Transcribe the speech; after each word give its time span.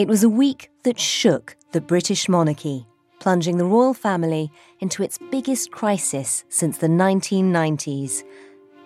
It 0.00 0.08
was 0.08 0.24
a 0.24 0.30
week 0.30 0.70
that 0.84 0.98
shook 0.98 1.58
the 1.72 1.80
British 1.82 2.26
monarchy, 2.26 2.86
plunging 3.18 3.58
the 3.58 3.66
royal 3.66 3.92
family 3.92 4.50
into 4.78 5.02
its 5.02 5.18
biggest 5.30 5.72
crisis 5.72 6.42
since 6.48 6.78
the 6.78 6.86
1990s. 6.86 8.22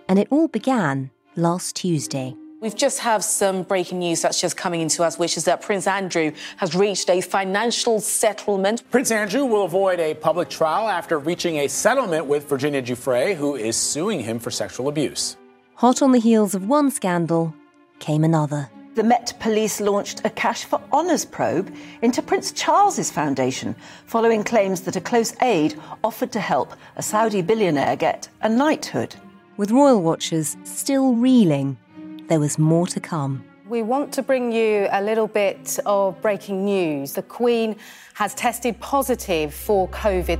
And 0.08 0.18
it 0.18 0.26
all 0.32 0.48
began 0.48 1.12
last 1.36 1.76
Tuesday. 1.76 2.34
We've 2.60 2.74
just 2.74 2.98
have 2.98 3.22
some 3.22 3.62
breaking 3.62 4.00
news 4.00 4.22
that's 4.22 4.40
just 4.40 4.56
coming 4.56 4.80
into 4.80 5.04
us, 5.04 5.16
which 5.16 5.36
is 5.36 5.44
that 5.44 5.62
Prince 5.62 5.86
Andrew 5.86 6.32
has 6.56 6.74
reached 6.74 7.08
a 7.08 7.20
financial 7.20 8.00
settlement. 8.00 8.82
Prince 8.90 9.12
Andrew 9.12 9.44
will 9.44 9.66
avoid 9.66 10.00
a 10.00 10.14
public 10.14 10.48
trial 10.48 10.88
after 10.88 11.20
reaching 11.20 11.58
a 11.58 11.68
settlement 11.68 12.26
with 12.26 12.48
Virginia 12.48 12.82
Giuffre, 12.82 13.36
who 13.36 13.54
is 13.54 13.76
suing 13.76 14.18
him 14.18 14.40
for 14.40 14.50
sexual 14.50 14.88
abuse. 14.88 15.36
Hot 15.74 16.02
on 16.02 16.10
the 16.10 16.18
heels 16.18 16.56
of 16.56 16.66
one 16.66 16.90
scandal 16.90 17.54
came 18.00 18.24
another. 18.24 18.68
The 18.94 19.02
Met 19.02 19.34
Police 19.40 19.80
launched 19.80 20.20
a 20.24 20.30
Cash 20.30 20.66
for 20.66 20.80
Honours 20.92 21.24
probe 21.24 21.74
into 22.02 22.22
Prince 22.22 22.52
Charles's 22.52 23.10
foundation 23.10 23.74
following 24.06 24.44
claims 24.44 24.82
that 24.82 24.94
a 24.94 25.00
close 25.00 25.34
aide 25.42 25.74
offered 26.04 26.30
to 26.30 26.38
help 26.38 26.74
a 26.94 27.02
Saudi 27.02 27.42
billionaire 27.42 27.96
get 27.96 28.28
a 28.42 28.48
knighthood. 28.48 29.16
With 29.56 29.72
royal 29.72 30.00
watchers 30.00 30.56
still 30.62 31.12
reeling, 31.16 31.76
there 32.28 32.38
was 32.38 32.56
more 32.56 32.86
to 32.86 33.00
come. 33.00 33.44
We 33.68 33.82
want 33.82 34.12
to 34.12 34.22
bring 34.22 34.52
you 34.52 34.86
a 34.92 35.02
little 35.02 35.26
bit 35.26 35.76
of 35.86 36.22
breaking 36.22 36.64
news. 36.64 37.14
The 37.14 37.22
Queen 37.22 37.74
has 38.14 38.32
tested 38.36 38.78
positive 38.78 39.52
for 39.52 39.88
COVID. 39.88 40.38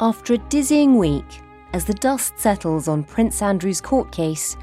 After 0.00 0.32
a 0.32 0.38
dizzying 0.38 0.96
week, 0.96 1.42
as 1.74 1.84
the 1.84 1.92
dust 1.92 2.38
settles 2.38 2.88
on 2.88 3.04
Prince 3.04 3.42
Andrew's 3.42 3.82
court 3.82 4.10
case, 4.10 4.56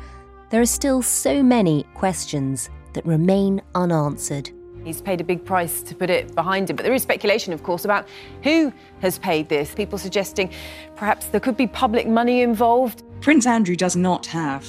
there 0.51 0.61
are 0.61 0.65
still 0.65 1.01
so 1.01 1.41
many 1.41 1.85
questions 1.93 2.69
that 2.93 3.05
remain 3.05 3.61
unanswered. 3.73 4.51
He's 4.83 5.01
paid 5.01 5.21
a 5.21 5.23
big 5.23 5.45
price 5.45 5.81
to 5.83 5.95
put 5.95 6.09
it 6.09 6.35
behind 6.35 6.69
him. 6.69 6.75
But 6.75 6.83
there 6.83 6.93
is 6.93 7.03
speculation, 7.03 7.53
of 7.53 7.63
course, 7.63 7.85
about 7.85 8.07
who 8.43 8.73
has 8.99 9.17
paid 9.17 9.47
this. 9.47 9.73
People 9.73 9.97
suggesting 9.97 10.51
perhaps 10.95 11.27
there 11.27 11.39
could 11.39 11.55
be 11.55 11.67
public 11.67 12.05
money 12.05 12.41
involved. 12.41 13.03
Prince 13.21 13.45
Andrew 13.47 13.75
does 13.77 13.95
not 13.95 14.25
have 14.25 14.65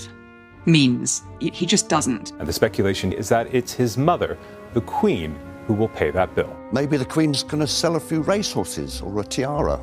means. 0.67 1.23
He 1.41 1.67
just 1.67 1.89
doesn't. 1.89 2.31
And 2.33 2.47
the 2.47 2.53
speculation 2.53 3.13
is 3.13 3.29
that 3.31 3.53
it's 3.53 3.73
his 3.73 3.99
mother, 3.99 4.39
the 4.75 4.83
Queen, 4.83 5.37
who 5.67 5.75
will 5.75 5.89
pay 5.89 6.13
that 6.13 6.35
bill. 6.37 6.57
Maybe 6.71 6.97
the 6.97 7.05
Queen's 7.05 7.43
going 7.43 7.61
to 7.61 7.67
sell 7.67 7.97
a 7.97 8.01
few 8.01 8.21
racehorses 8.23 9.01
or 9.01 9.21
a 9.21 9.25
tiara. 9.25 9.81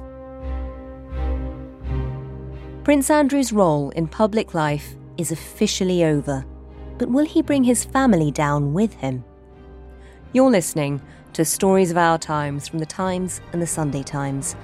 Prince 2.85 3.09
Andrew's 3.09 3.51
role 3.51 3.89
in 3.89 4.07
public 4.07 4.53
life 4.53 4.95
is 5.19 5.31
officially 5.31 6.03
over. 6.05 6.45
But 6.97 7.09
will 7.09 7.25
he 7.25 7.41
bring 7.41 7.63
his 7.63 7.83
family 7.83 8.31
down 8.31 8.73
with 8.73 8.93
him? 8.95 9.23
You're 10.31 10.49
listening 10.49 11.01
to 11.33 11.43
Stories 11.43 11.91
of 11.91 11.97
Our 11.97 12.17
Times 12.17 12.67
from 12.67 12.79
the 12.79 12.85
Times 12.85 13.41
and 13.51 13.61
the 13.61 13.67
Sunday 13.67 14.01
Times. 14.01 14.55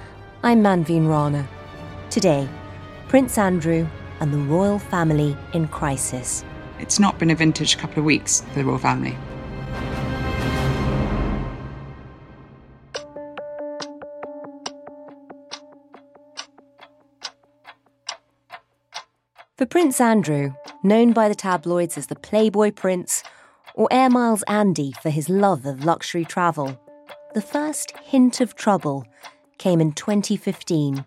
I'm 0.42 0.62
Manveen 0.62 1.08
Rana. 1.08 1.46
Today, 2.08 2.48
Prince 3.08 3.36
Andrew 3.36 3.86
and 4.20 4.32
the 4.32 4.38
royal 4.38 4.78
family 4.78 5.36
in 5.52 5.68
crisis. 5.68 6.44
It's 6.78 6.98
not 6.98 7.18
been 7.18 7.30
a 7.30 7.34
vintage 7.34 7.76
couple 7.76 7.98
of 7.98 8.04
weeks 8.04 8.40
for 8.40 8.54
the 8.54 8.64
royal 8.64 8.78
family. 8.78 9.16
For 19.56 19.64
Prince 19.64 20.02
Andrew, 20.02 20.52
known 20.82 21.14
by 21.14 21.30
the 21.30 21.34
tabloids 21.34 21.96
as 21.96 22.08
the 22.08 22.14
Playboy 22.14 22.72
Prince, 22.72 23.22
or 23.72 23.88
Air 23.90 24.10
Miles 24.10 24.44
Andy 24.46 24.92
for 25.00 25.08
his 25.08 25.30
love 25.30 25.64
of 25.64 25.82
luxury 25.82 26.26
travel, 26.26 26.78
the 27.32 27.40
first 27.40 27.96
hint 28.04 28.42
of 28.42 28.54
trouble 28.54 29.06
came 29.56 29.80
in 29.80 29.92
2015. 29.92 31.06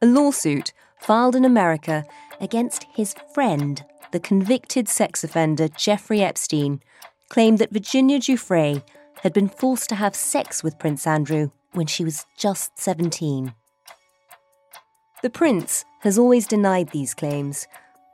A 0.00 0.06
lawsuit 0.06 0.72
filed 1.02 1.36
in 1.36 1.44
America 1.44 2.06
against 2.40 2.86
his 2.94 3.14
friend, 3.34 3.84
the 4.10 4.20
convicted 4.20 4.88
sex 4.88 5.22
offender 5.22 5.68
Jeffrey 5.68 6.22
Epstein, 6.22 6.80
claimed 7.28 7.58
that 7.58 7.72
Virginia 7.72 8.18
Giuffre 8.18 8.82
had 9.20 9.34
been 9.34 9.50
forced 9.50 9.90
to 9.90 9.96
have 9.96 10.14
sex 10.14 10.64
with 10.64 10.78
Prince 10.78 11.06
Andrew 11.06 11.50
when 11.72 11.86
she 11.86 12.04
was 12.04 12.24
just 12.38 12.78
17. 12.78 13.52
The 15.22 15.30
prince 15.30 15.84
has 16.00 16.18
always 16.18 16.48
denied 16.48 16.90
these 16.90 17.14
claims, 17.14 17.68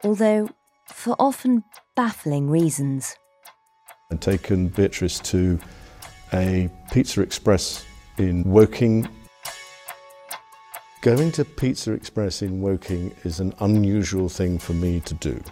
although 0.05 0.51
for 0.93 1.17
often 1.19 1.65
baffling 1.97 2.51
reasons. 2.51 3.17
I'd 4.13 4.21
taken 4.21 4.69
Beatrice 4.69 5.19
to 5.21 5.59
a 6.35 6.69
Pizza 6.93 7.23
Express 7.23 7.87
in 8.19 8.45
Woking. 8.45 9.09
Going 11.01 11.33
to 11.33 11.47
Pizza 11.47 11.93
Express 11.93 12.43
in 12.43 12.61
Woking 12.61 13.15
is 13.25 13.41
an 13.41 13.55
unusual 13.61 14.29
thing 14.29 14.59
for 14.59 14.75
me 14.75 15.01
to 15.01 15.15
do. 15.15 15.43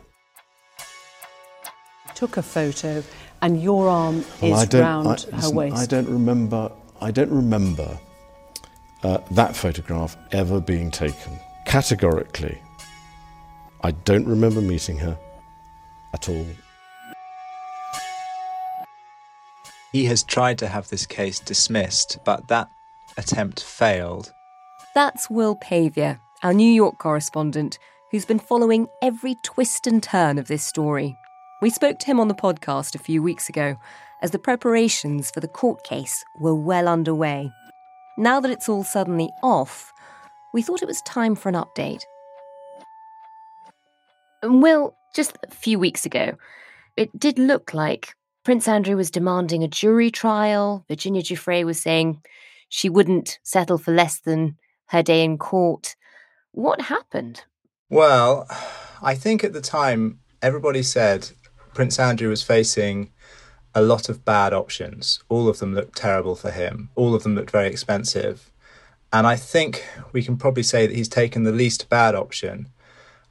Took 2.14 2.36
a 2.36 2.42
photo, 2.42 3.02
and 3.40 3.62
your 3.62 3.88
arm 3.88 4.22
Well, 4.42 4.60
is 4.60 4.74
round 4.74 5.08
I, 5.08 5.10
her 5.12 5.36
listen, 5.36 5.56
waist. 5.56 5.76
I 5.76 5.86
don't 5.86 6.08
remember. 6.08 6.70
I 7.00 7.10
don't 7.10 7.30
remember 7.30 7.98
uh, 9.06 9.18
that 9.30 9.54
photograph 9.54 10.16
ever 10.32 10.60
being 10.60 10.90
taken. 10.90 11.38
Categorically, 11.64 12.60
I 13.82 13.92
don't 13.92 14.26
remember 14.26 14.60
meeting 14.60 14.98
her 14.98 15.16
at 16.12 16.28
all. 16.28 16.46
He 19.92 20.06
has 20.06 20.24
tried 20.24 20.58
to 20.58 20.66
have 20.66 20.88
this 20.88 21.06
case 21.06 21.38
dismissed, 21.38 22.18
but 22.24 22.48
that 22.48 22.68
attempt 23.16 23.62
failed. 23.62 24.32
That's 24.92 25.30
Will 25.30 25.54
Pavia, 25.54 26.20
our 26.42 26.52
New 26.52 26.70
York 26.70 26.98
correspondent, 26.98 27.78
who's 28.10 28.24
been 28.24 28.40
following 28.40 28.88
every 29.00 29.36
twist 29.36 29.86
and 29.86 30.02
turn 30.02 30.36
of 30.36 30.48
this 30.48 30.64
story. 30.64 31.16
We 31.62 31.70
spoke 31.70 32.00
to 32.00 32.06
him 32.06 32.18
on 32.18 32.26
the 32.26 32.34
podcast 32.34 32.96
a 32.96 32.98
few 32.98 33.22
weeks 33.22 33.48
ago 33.48 33.76
as 34.20 34.32
the 34.32 34.38
preparations 34.40 35.30
for 35.30 35.38
the 35.38 35.48
court 35.48 35.84
case 35.84 36.24
were 36.40 36.54
well 36.56 36.88
underway. 36.88 37.52
Now 38.18 38.40
that 38.40 38.50
it's 38.50 38.68
all 38.68 38.84
suddenly 38.84 39.28
off, 39.42 39.92
we 40.54 40.62
thought 40.62 40.82
it 40.82 40.88
was 40.88 41.02
time 41.02 41.34
for 41.34 41.50
an 41.50 41.54
update. 41.54 42.02
Will, 44.42 44.94
just 45.14 45.36
a 45.42 45.54
few 45.54 45.78
weeks 45.78 46.06
ago, 46.06 46.36
it 46.96 47.18
did 47.18 47.38
look 47.38 47.74
like 47.74 48.14
Prince 48.44 48.68
Andrew 48.68 48.96
was 48.96 49.10
demanding 49.10 49.62
a 49.62 49.68
jury 49.68 50.10
trial. 50.10 50.84
Virginia 50.88 51.22
Giuffre 51.22 51.64
was 51.64 51.80
saying 51.80 52.22
she 52.68 52.88
wouldn't 52.88 53.38
settle 53.42 53.76
for 53.76 53.92
less 53.92 54.20
than 54.20 54.56
her 54.86 55.02
day 55.02 55.22
in 55.22 55.36
court. 55.36 55.94
What 56.52 56.80
happened? 56.82 57.42
Well, 57.90 58.46
I 59.02 59.14
think 59.14 59.44
at 59.44 59.52
the 59.52 59.60
time 59.60 60.20
everybody 60.40 60.82
said 60.82 61.30
Prince 61.74 61.98
Andrew 61.98 62.30
was 62.30 62.42
facing 62.42 63.10
a 63.76 63.82
lot 63.82 64.08
of 64.08 64.24
bad 64.24 64.54
options. 64.54 65.22
All 65.28 65.48
of 65.48 65.58
them 65.58 65.74
looked 65.74 65.96
terrible 65.98 66.34
for 66.34 66.50
him, 66.50 66.88
all 66.94 67.14
of 67.14 67.22
them 67.22 67.34
looked 67.34 67.50
very 67.50 67.68
expensive. 67.68 68.50
And 69.12 69.26
I 69.26 69.36
think 69.36 69.86
we 70.12 70.22
can 70.22 70.38
probably 70.38 70.62
say 70.62 70.86
that 70.86 70.96
he's 70.96 71.08
taken 71.08 71.44
the 71.44 71.52
least 71.52 71.88
bad 71.90 72.14
option. 72.14 72.70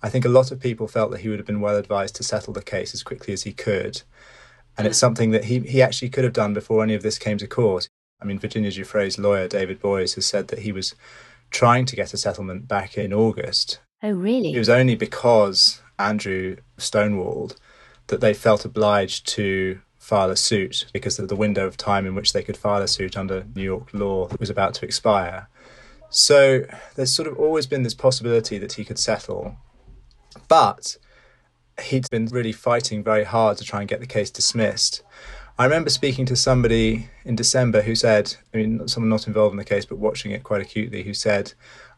I 0.03 0.09
think 0.09 0.23
a 0.23 0.29
lot 0.29 0.51
of 0.51 0.59
people 0.59 0.87
felt 0.87 1.09
that 1.11 1.21
he 1.21 1.29
would 1.29 1.39
have 1.39 1.47
been 1.47 1.61
well 1.61 1.75
advised 1.75 2.15
to 2.17 2.23
settle 2.23 2.53
the 2.53 2.61
case 2.61 2.93
as 2.93 3.01
quickly 3.01 3.33
as 3.33 3.43
he 3.43 3.51
could. 3.51 4.03
And 4.77 4.85
it's 4.85 4.99
something 4.99 5.31
that 5.31 5.45
he, 5.45 5.59
he 5.61 5.81
actually 5.81 6.09
could 6.09 6.23
have 6.23 6.33
done 6.33 6.53
before 6.53 6.83
any 6.83 6.93
of 6.93 7.01
this 7.01 7.17
came 7.17 7.39
to 7.39 7.47
court. 7.47 7.89
I 8.21 8.25
mean, 8.25 8.37
Virginia 8.37 8.69
Giuffre's 8.69 9.17
lawyer, 9.17 9.47
David 9.47 9.79
Boies, 9.81 10.13
has 10.13 10.27
said 10.27 10.49
that 10.49 10.59
he 10.59 10.71
was 10.71 10.93
trying 11.49 11.85
to 11.85 11.95
get 11.95 12.13
a 12.13 12.17
settlement 12.17 12.67
back 12.67 12.97
in 12.97 13.13
August. 13.13 13.79
Oh, 14.03 14.11
really? 14.11 14.53
It 14.53 14.59
was 14.59 14.69
only 14.69 14.95
because 14.95 15.81
Andrew 15.97 16.57
stonewalled 16.77 17.55
that 18.07 18.21
they 18.21 18.33
felt 18.33 18.63
obliged 18.63 19.27
to 19.29 19.79
file 20.05 20.29
a 20.29 20.35
suit 20.35 20.85
because 20.93 21.17
of 21.17 21.29
the 21.29 21.35
window 21.35 21.65
of 21.65 21.75
time 21.75 22.05
in 22.05 22.13
which 22.13 22.31
they 22.31 22.43
could 22.43 22.55
file 22.55 22.83
a 22.83 22.87
suit 22.87 23.17
under 23.17 23.43
New 23.55 23.63
York 23.63 23.91
law 23.91 24.29
was 24.39 24.51
about 24.51 24.75
to 24.75 24.85
expire. 24.85 25.47
So 26.11 26.65
there's 26.93 27.11
sort 27.11 27.27
of 27.27 27.39
always 27.39 27.65
been 27.65 27.81
this 27.81 27.95
possibility 27.95 28.59
that 28.59 28.73
he 28.73 28.85
could 28.85 28.99
settle. 28.99 29.57
But 30.47 30.97
he'd 31.81 32.07
been 32.11 32.27
really 32.27 32.51
fighting 32.51 33.03
very 33.03 33.23
hard 33.23 33.57
to 33.57 33.63
try 33.63 33.79
and 33.79 33.89
get 33.89 33.99
the 33.99 34.05
case 34.05 34.29
dismissed. 34.29 35.01
I 35.57 35.63
remember 35.63 35.89
speaking 35.89 36.27
to 36.27 36.35
somebody 36.35 37.09
in 37.23 37.35
December 37.35 37.81
who 37.81 37.95
said, 37.95 38.35
I 38.53 38.57
mean, 38.57 38.87
someone 38.87 39.09
not 39.09 39.25
involved 39.25 39.53
in 39.53 39.57
the 39.57 39.65
case, 39.65 39.85
but 39.85 39.97
watching 39.97 40.29
it 40.31 40.43
quite 40.43 40.61
acutely, 40.61 41.01
who 41.01 41.15
said, 41.15 41.53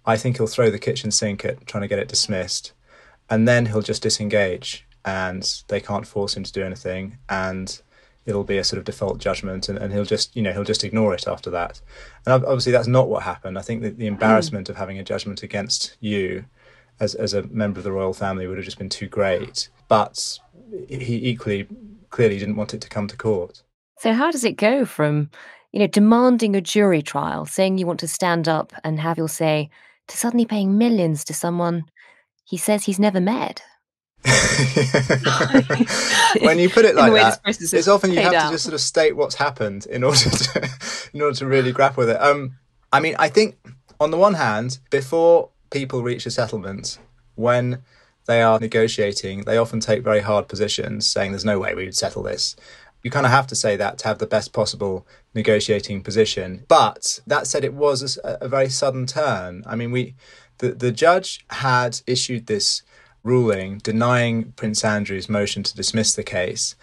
I 0.06 0.16
think 0.16 0.38
he'll 0.38 0.48
throw 0.48 0.70
the 0.72 0.80
kitchen 0.80 1.12
sink 1.12 1.44
at 1.44 1.68
trying 1.68 1.82
to 1.82 1.90
get 1.90 2.00
it 2.00 2.08
dismissed. 2.08 2.72
And 3.30 3.50
then 3.50 3.66
he'll 3.66 3.82
just 3.82 4.02
disengage 4.02 4.88
and 5.04 5.62
they 5.68 5.82
can't 5.82 6.08
force 6.08 6.38
him 6.38 6.44
to 6.44 6.52
do 6.54 6.64
anything. 6.64 7.18
And 7.28 7.82
it'll 8.28 8.44
be 8.44 8.58
a 8.58 8.64
sort 8.64 8.78
of 8.78 8.84
default 8.84 9.18
judgment 9.18 9.70
and, 9.70 9.78
and 9.80 9.94
he'll 9.94 10.06
just, 10.06 10.36
you 10.36 10.42
know, 10.42 10.52
he'll 10.52 10.64
just 10.64 10.84
ignore 10.84 11.14
it 11.14 11.28
after 11.28 11.50
that. 11.50 11.82
And 12.26 12.44
obviously 12.44 12.74
that's 12.74 12.88
not 12.88 13.08
what 13.08 13.24
happened. 13.24 13.58
I 13.58 13.62
think 13.62 13.82
that 13.82 13.98
the 13.98 14.06
embarrassment 14.06 14.68
mm. 14.68 14.70
of 14.70 14.76
having 14.76 15.00
a 15.00 15.04
judgment 15.04 15.42
against 15.44 15.96
you 16.02 16.46
as, 17.00 17.16
as 17.16 17.34
a 17.34 17.44
member 17.44 17.80
of 17.80 17.86
the 17.86 17.92
royal 17.92 18.14
family 18.14 18.46
would 18.46 18.58
have 18.58 18.66
just 18.66 18.78
been 18.78 18.90
too 18.90 19.08
great. 19.08 19.70
But 19.88 20.40
he 20.90 21.30
equally 21.30 21.68
clearly 22.10 22.38
didn't 22.38 22.58
want 22.58 22.74
it 22.74 22.82
to 22.82 22.90
come 22.90 23.08
to 23.08 23.18
court. 23.18 23.64
So, 24.00 24.14
how 24.14 24.30
does 24.30 24.44
it 24.44 24.58
go 24.58 24.86
from, 24.86 25.30
you 25.72 25.80
know, 25.80 25.88
demanding 25.88 26.56
a 26.56 26.62
jury 26.62 27.02
trial, 27.02 27.46
saying 27.46 27.78
you 27.78 27.88
want 27.88 28.00
to 28.02 28.08
stand 28.08 28.48
up 28.48 28.74
and 28.84 29.00
have 29.00 29.18
your 29.18 29.30
say, 29.30 29.70
to 30.08 30.18
suddenly 30.18 30.46
paying 30.46 30.78
millions 30.78 31.24
to 31.26 31.34
someone 31.34 31.86
he 32.44 32.58
says 32.58 32.84
he's 32.84 33.00
never 33.00 33.20
met? 33.20 33.62
when 36.42 36.60
you 36.60 36.70
put 36.70 36.86
it 36.86 36.96
like 36.96 37.14
that, 37.14 37.40
it's 37.46 37.88
often 37.88 38.12
you 38.12 38.20
have 38.20 38.34
out. 38.34 38.48
to 38.48 38.54
just 38.54 38.64
sort 38.64 38.74
of 38.74 38.82
state 38.82 39.16
what's 39.16 39.36
happened 39.36 39.86
in 39.86 40.04
order 40.04 40.18
to 40.18 40.70
in 41.14 41.22
order 41.22 41.36
to 41.36 41.46
really 41.46 41.72
grapple 41.72 42.02
with 42.02 42.10
it. 42.10 42.22
Um, 42.22 42.58
I 42.92 43.00
mean, 43.00 43.16
I 43.20 43.30
think 43.30 43.58
on 44.00 44.12
the 44.12 44.18
one 44.18 44.36
hand, 44.36 44.80
before 44.90 45.50
people 45.70 46.04
reach 46.04 46.26
a 46.26 46.32
settlement, 46.32 47.00
when 47.36 47.84
they 48.26 48.42
are 48.42 48.60
negotiating, 48.60 49.46
they 49.46 49.58
often 49.58 49.80
take 49.80 50.04
very 50.04 50.22
hard 50.22 50.48
positions, 50.48 51.08
saying 51.08 51.32
there's 51.32 51.46
no 51.46 51.60
way 51.60 51.74
we 51.74 51.86
would 51.86 51.96
settle 51.96 52.24
this. 52.24 52.56
You 53.04 53.12
kind 53.12 53.26
of 53.26 53.32
have 53.32 53.48
to 53.48 53.56
say 53.56 53.76
that 53.78 54.00
to 54.00 54.08
have 54.08 54.20
the 54.20 54.28
best 54.28 54.52
possible 54.52 55.08
negotiating 55.34 56.04
position. 56.04 56.66
But 56.68 57.22
that 57.28 57.48
said, 57.48 57.64
it 57.64 57.74
was 57.74 58.18
a, 58.24 58.40
a 58.42 58.50
very 58.50 58.70
sudden 58.70 59.06
turn. 59.06 59.64
I 59.66 59.76
mean, 59.76 59.92
we 59.92 60.16
the, 60.58 60.72
the 60.72 60.92
judge 60.92 61.46
had 61.52 62.02
issued 62.08 62.48
this 62.48 62.82
ruling 63.28 63.78
denying 63.80 64.54
Prince 64.54 64.84
Andrew's 64.84 65.30
motion 65.30 65.62
to 65.64 65.76
dismiss 65.76 66.16
the 66.16 66.24
case. 66.24 66.76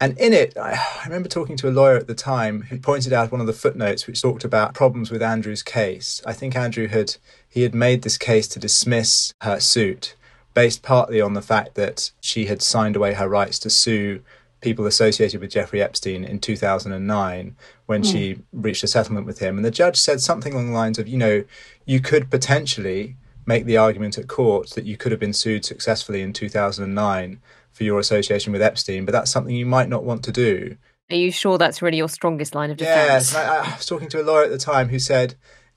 And 0.00 0.18
in 0.18 0.32
it, 0.32 0.56
I, 0.58 0.78
remember 1.04 1.28
talking 1.28 1.56
to 1.58 1.68
a 1.68 1.70
lawyer 1.70 1.96
at 1.96 2.08
the 2.08 2.14
time 2.14 2.62
who 2.62 2.78
pointed 2.78 3.12
out 3.12 3.30
one 3.30 3.40
of 3.40 3.46
the 3.46 3.52
footnotes 3.52 4.06
which 4.06 4.20
talked 4.20 4.44
about 4.44 4.74
problems 4.74 5.10
with 5.10 5.22
Andrew's 5.22 5.62
case. 5.62 6.20
I 6.26 6.32
think 6.32 6.56
Andrew 6.56 6.88
had 6.88 7.16
he 7.48 7.62
had 7.62 7.74
made 7.74 8.02
this 8.02 8.18
case 8.18 8.48
to 8.48 8.58
dismiss 8.58 9.32
her 9.42 9.60
suit 9.60 10.16
based 10.52 10.82
partly 10.82 11.20
on 11.20 11.34
the 11.34 11.42
fact 11.42 11.74
that 11.74 12.10
she 12.20 12.46
had 12.46 12.60
signed 12.60 12.96
away 12.96 13.14
her 13.14 13.28
rights 13.28 13.58
to 13.60 13.70
sue 13.70 14.22
people 14.60 14.86
associated 14.86 15.40
with 15.40 15.50
Jeffrey 15.50 15.82
Epstein 15.82 16.24
in 16.24 16.40
2009 16.40 17.56
when 17.86 18.02
mm. 18.02 18.10
she 18.10 18.38
reached 18.52 18.82
a 18.82 18.88
settlement 18.88 19.26
with 19.26 19.38
him. 19.38 19.56
And 19.56 19.64
the 19.64 19.70
judge 19.70 19.96
said 19.96 20.20
something 20.20 20.54
along 20.54 20.68
the 20.68 20.74
lines 20.74 20.98
of, 20.98 21.06
you 21.06 21.18
know, 21.18 21.44
you 21.84 22.00
could 22.00 22.30
potentially 22.30 23.16
make 23.46 23.64
the 23.64 23.76
argument 23.76 24.18
at 24.18 24.28
court 24.28 24.70
that 24.70 24.84
you 24.84 24.96
could 24.96 25.12
have 25.12 25.20
been 25.20 25.32
sued 25.32 25.64
successfully 25.64 26.22
in 26.22 26.32
2009 26.32 27.40
for 27.72 27.84
your 27.84 27.98
association 27.98 28.52
with 28.52 28.62
Epstein, 28.62 29.04
but 29.04 29.12
that's 29.12 29.30
something 29.30 29.54
you 29.54 29.66
might 29.66 29.88
not 29.88 30.04
want 30.04 30.22
to 30.24 30.32
do. 30.32 30.76
Are 31.10 31.16
you 31.16 31.30
sure 31.30 31.58
that's 31.58 31.82
really 31.82 31.98
your 31.98 32.08
strongest 32.08 32.54
line 32.54 32.70
of 32.70 32.76
defense? 32.76 33.32
Yes. 33.32 33.34
I, 33.34 33.58
I 33.58 33.76
was 33.76 33.86
talking 33.86 34.08
to 34.10 34.22
a 34.22 34.24
lawyer 34.24 34.44
at 34.44 34.50
the 34.50 34.58
time 34.58 34.88
who 34.88 34.98
said, 34.98 35.34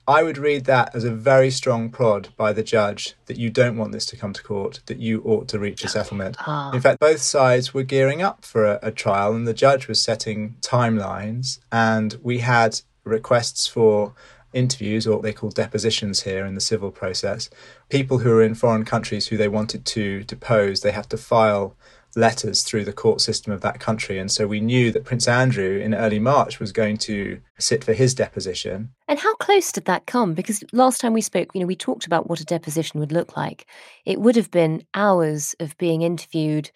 I 0.07 0.23
would 0.23 0.37
read 0.37 0.63
that 0.65 0.95
as 0.95 1.03
a 1.03 1.11
very 1.11 1.51
strong 1.51 1.89
prod 1.89 2.29
by 2.37 2.53
the 2.53 2.63
judge 2.63 3.15
that 3.25 3.35
you 3.35 3.49
don't 3.49 3.75
want 3.75 3.91
this 3.91 4.05
to 4.05 4.15
come 4.15 4.31
to 4.31 4.41
court, 4.41 4.79
that 4.85 4.99
you 4.99 5.21
ought 5.25 5.49
to 5.49 5.59
reach 5.59 5.83
a 5.83 5.89
settlement. 5.89 6.37
Ah. 6.39 6.71
In 6.71 6.79
fact, 6.79 7.01
both 7.01 7.19
sides 7.19 7.73
were 7.73 7.83
gearing 7.83 8.21
up 8.21 8.45
for 8.45 8.63
a, 8.65 8.79
a 8.81 8.91
trial, 8.91 9.33
and 9.33 9.45
the 9.45 9.53
judge 9.53 9.89
was 9.89 10.01
setting 10.01 10.55
timelines, 10.61 11.59
and 11.73 12.17
we 12.23 12.37
had 12.37 12.79
requests 13.03 13.67
for 13.67 14.13
interviews, 14.53 15.05
or 15.05 15.15
what 15.15 15.23
they 15.23 15.33
call 15.33 15.49
depositions 15.49 16.23
here 16.23 16.45
in 16.45 16.55
the 16.55 16.61
civil 16.61 16.91
process. 16.91 17.49
People 17.89 18.19
who 18.19 18.31
are 18.31 18.43
in 18.43 18.55
foreign 18.55 18.85
countries 18.85 19.27
who 19.27 19.37
they 19.37 19.47
wanted 19.47 19.85
to 19.85 20.23
depose, 20.23 20.81
they 20.81 20.91
have 20.91 21.09
to 21.09 21.17
file 21.17 21.75
letters 22.15 22.63
through 22.63 22.83
the 22.83 22.93
court 22.93 23.21
system 23.21 23.53
of 23.53 23.61
that 23.61 23.79
country. 23.79 24.17
And 24.17 24.31
so 24.31 24.47
we 24.47 24.59
knew 24.59 24.91
that 24.91 25.05
Prince 25.05 25.27
Andrew 25.27 25.77
in 25.77 25.93
early 25.93 26.19
March 26.19 26.59
was 26.59 26.71
going 26.71 26.97
to 26.99 27.39
sit 27.59 27.83
for 27.83 27.93
his 27.93 28.15
deposition. 28.15 28.89
And 29.07 29.19
how 29.19 29.35
close 29.35 29.71
did 29.71 29.85
that 29.85 30.07
come? 30.07 30.33
Because 30.33 30.63
last 30.73 30.99
time 30.99 31.13
we 31.13 31.21
spoke, 31.21 31.49
you 31.53 31.61
know, 31.61 31.67
we 31.67 31.75
talked 31.75 32.07
about 32.07 32.29
what 32.29 32.39
a 32.39 32.45
deposition 32.45 32.99
would 32.99 33.11
look 33.11 33.37
like. 33.37 33.67
It 34.05 34.19
would 34.19 34.35
have 34.35 34.49
been 34.49 34.83
hours 34.93 35.55
of 35.59 35.77
being 35.77 36.01
interviewed 36.01 36.71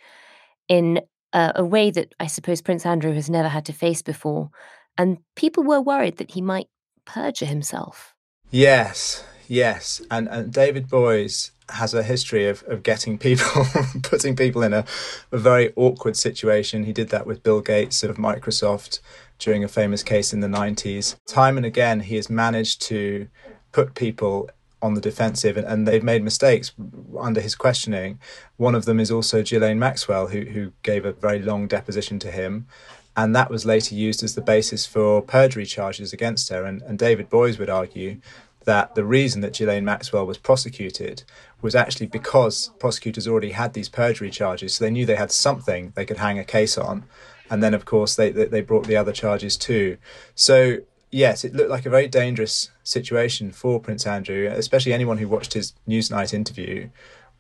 in 0.68 1.02
a, 1.34 1.54
a 1.56 1.66
way 1.66 1.90
that 1.92 2.14
I 2.20 2.28
suppose 2.28 2.62
Prince 2.62 2.86
Andrew 2.86 3.14
has 3.14 3.30
never 3.30 3.50
had 3.50 3.66
to 3.66 3.74
face 3.74 4.02
before. 4.02 4.50
And 4.98 5.18
people 5.36 5.64
were 5.64 5.82
worried 5.82 6.18
that 6.18 6.32
he 6.32 6.42
might 6.42 6.68
perjure 7.06 7.46
himself. 7.46 8.16
Yes, 8.50 9.24
yes. 9.48 10.02
And, 10.12 10.28
and 10.28 10.52
David 10.52 10.90
Boies 10.90 11.52
has 11.70 11.94
a 11.94 12.04
history 12.04 12.48
of, 12.48 12.64
of 12.68 12.84
getting 12.84 13.18
people, 13.18 13.66
putting 14.04 14.36
people 14.36 14.62
in 14.62 14.74
a, 14.74 14.86
a 15.32 15.38
very 15.38 15.74
awkward 15.76 16.18
situation. 16.18 16.84
He 16.84 16.94
did 16.94 17.10
that 17.10 17.26
with 17.26 17.44
Bill 17.44 17.62
Gates 17.62 18.04
of 18.04 18.18
Microsoft 18.18 19.00
during 19.40 19.64
a 19.64 19.68
famous 19.68 20.04
case 20.04 20.34
in 20.34 20.42
the 20.42 20.48
90s. 20.48 21.16
Time 21.28 21.58
and 21.58 21.66
again, 21.66 22.02
he 22.02 22.16
has 22.16 22.30
managed 22.30 22.82
to 22.84 23.28
put 23.72 23.96
people 23.96 24.50
on 24.82 24.96
the 24.96 25.02
defensive 25.02 25.58
and, 25.58 25.68
and 25.68 25.88
they've 25.88 26.04
made 26.04 26.24
mistakes 26.24 26.72
under 27.20 27.40
his 27.40 27.56
questioning. 27.56 28.20
One 28.58 28.76
of 28.76 28.86
them 28.86 29.00
is 29.00 29.12
also 29.12 29.44
Ghislaine 29.44 29.80
Maxwell, 29.80 30.28
who, 30.28 30.42
who 30.42 30.74
gave 30.84 31.06
a 31.06 31.14
very 31.14 31.40
long 31.40 31.68
deposition 31.68 32.20
to 32.20 32.32
him. 32.32 32.68
And 33.16 33.36
that 33.36 33.50
was 33.50 33.66
later 33.66 33.94
used 33.94 34.24
as 34.24 34.36
the 34.36 34.42
basis 34.42 34.86
for 34.86 35.22
perjury 35.22 35.66
charges 35.66 36.14
against 36.14 36.50
her. 36.50 36.64
And, 36.64 36.82
and 36.84 36.98
David 36.98 37.30
Boies 37.30 37.60
would 37.60 37.70
argue 37.70 38.22
that 38.66 38.96
the 38.96 39.04
reason 39.04 39.42
that 39.42 39.54
Ghislaine 39.54 39.86
Maxwell 39.86 40.26
was 40.26 40.38
prosecuted 40.38 41.24
was 41.62 41.76
actually 41.76 42.08
because 42.08 42.72
prosecutors 42.80 43.28
already 43.28 43.52
had 43.52 43.74
these 43.74 43.90
perjury 43.90 44.30
charges, 44.30 44.76
so 44.76 44.84
they 44.84 44.92
knew 44.92 45.06
they 45.06 45.16
had 45.16 45.32
something 45.32 45.94
they 45.96 46.06
could 46.06 46.18
hang 46.18 46.40
a 46.40 46.44
case 46.44 46.78
on, 46.78 47.06
and 47.50 47.62
then 47.62 47.74
of 47.74 47.86
course 47.86 48.16
they 48.16 48.32
they 48.32 48.62
brought 48.62 48.88
the 48.88 48.98
other 48.98 49.12
charges 49.12 49.58
too. 49.58 49.98
So 50.36 50.78
yes, 51.10 51.44
it 51.44 51.54
looked 51.54 51.70
like 51.70 51.86
a 51.86 51.90
very 51.90 52.08
dangerous 52.08 52.70
situation 52.84 53.52
for 53.52 53.80
Prince 53.80 54.06
Andrew, 54.08 54.48
especially 54.52 54.94
anyone 54.94 55.18
who 55.18 55.28
watched 55.28 55.54
his 55.54 55.74
Newsnight 55.88 56.34
interview. 56.34 56.90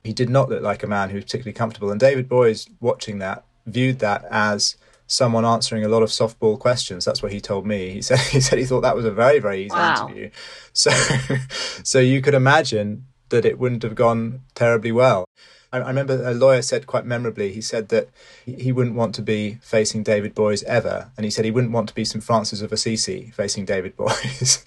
He 0.03 0.13
did 0.13 0.29
not 0.29 0.49
look 0.49 0.63
like 0.63 0.81
a 0.81 0.87
man 0.87 1.09
who 1.09 1.15
was 1.15 1.25
particularly 1.25 1.53
comfortable, 1.53 1.91
and 1.91 1.99
David 1.99 2.27
Boies 2.27 2.67
watching 2.79 3.19
that 3.19 3.43
viewed 3.67 3.99
that 3.99 4.25
as 4.31 4.75
someone 5.11 5.43
answering 5.43 5.83
a 5.83 5.89
lot 5.89 6.03
of 6.03 6.09
softball 6.09 6.57
questions. 6.57 7.03
That's 7.03 7.21
what 7.21 7.33
he 7.33 7.41
told 7.41 7.65
me. 7.65 7.89
He 7.89 8.01
said 8.07 8.19
he 8.19 8.39
said 8.39 8.57
he 8.57 8.65
thought 8.65 8.81
that 8.81 8.95
was 8.95 9.05
a 9.05 9.11
very 9.11 9.39
very 9.39 9.65
easy 9.65 9.75
wow. 9.75 10.07
interview. 10.07 10.29
So 10.73 10.91
so 11.83 11.99
you 11.99 12.21
could 12.21 12.33
imagine 12.33 13.05
that 13.29 13.45
it 13.45 13.59
wouldn't 13.59 13.83
have 13.83 13.95
gone 13.95 14.41
terribly 14.55 14.91
well. 14.91 15.25
I, 15.71 15.79
I 15.79 15.87
remember 15.87 16.21
a 16.25 16.33
lawyer 16.33 16.61
said 16.61 16.87
quite 16.87 17.05
memorably. 17.05 17.51
He 17.51 17.61
said 17.61 17.89
that 17.89 18.09
he, 18.45 18.53
he 18.55 18.71
wouldn't 18.71 18.95
want 18.95 19.15
to 19.15 19.21
be 19.21 19.57
facing 19.61 20.03
David 20.03 20.33
Boies 20.33 20.63
ever, 20.63 21.11
and 21.17 21.25
he 21.25 21.29
said 21.31 21.45
he 21.45 21.51
wouldn't 21.51 21.73
want 21.73 21.89
to 21.89 21.95
be 21.95 22.05
St 22.05 22.23
Francis 22.23 22.61
of 22.61 22.71
Assisi 22.71 23.31
facing 23.35 23.65
David 23.65 23.95
Boies. 23.97 24.63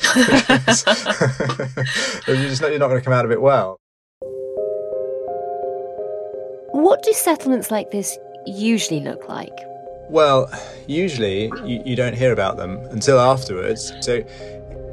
you're 2.26 2.36
just 2.36 2.62
not, 2.62 2.70
you're 2.70 2.78
not 2.78 2.88
going 2.88 3.00
to 3.00 3.04
come 3.04 3.12
out 3.12 3.24
of 3.24 3.32
it 3.32 3.40
well. 3.40 3.78
What 6.72 7.02
do 7.02 7.12
settlements 7.12 7.70
like 7.70 7.90
this 7.90 8.18
usually 8.46 9.00
look 9.00 9.28
like? 9.28 9.56
Well, 10.08 10.50
usually 10.86 11.52
you, 11.64 11.82
you 11.84 11.96
don't 11.96 12.14
hear 12.14 12.32
about 12.32 12.56
them 12.56 12.78
until 12.90 13.18
afterwards. 13.18 13.92
So 14.00 14.24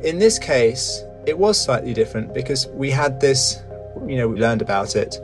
in 0.04 0.20
this 0.20 0.40
case, 0.40 1.04
it 1.26 1.38
was 1.38 1.60
slightly 1.60 1.94
different 1.94 2.34
because 2.34 2.68
we 2.68 2.90
had 2.90 3.20
this, 3.20 3.62
you 4.08 4.16
know, 4.18 4.28
we 4.28 4.40
learned 4.40 4.62
about 4.62 4.96
it 4.96 5.18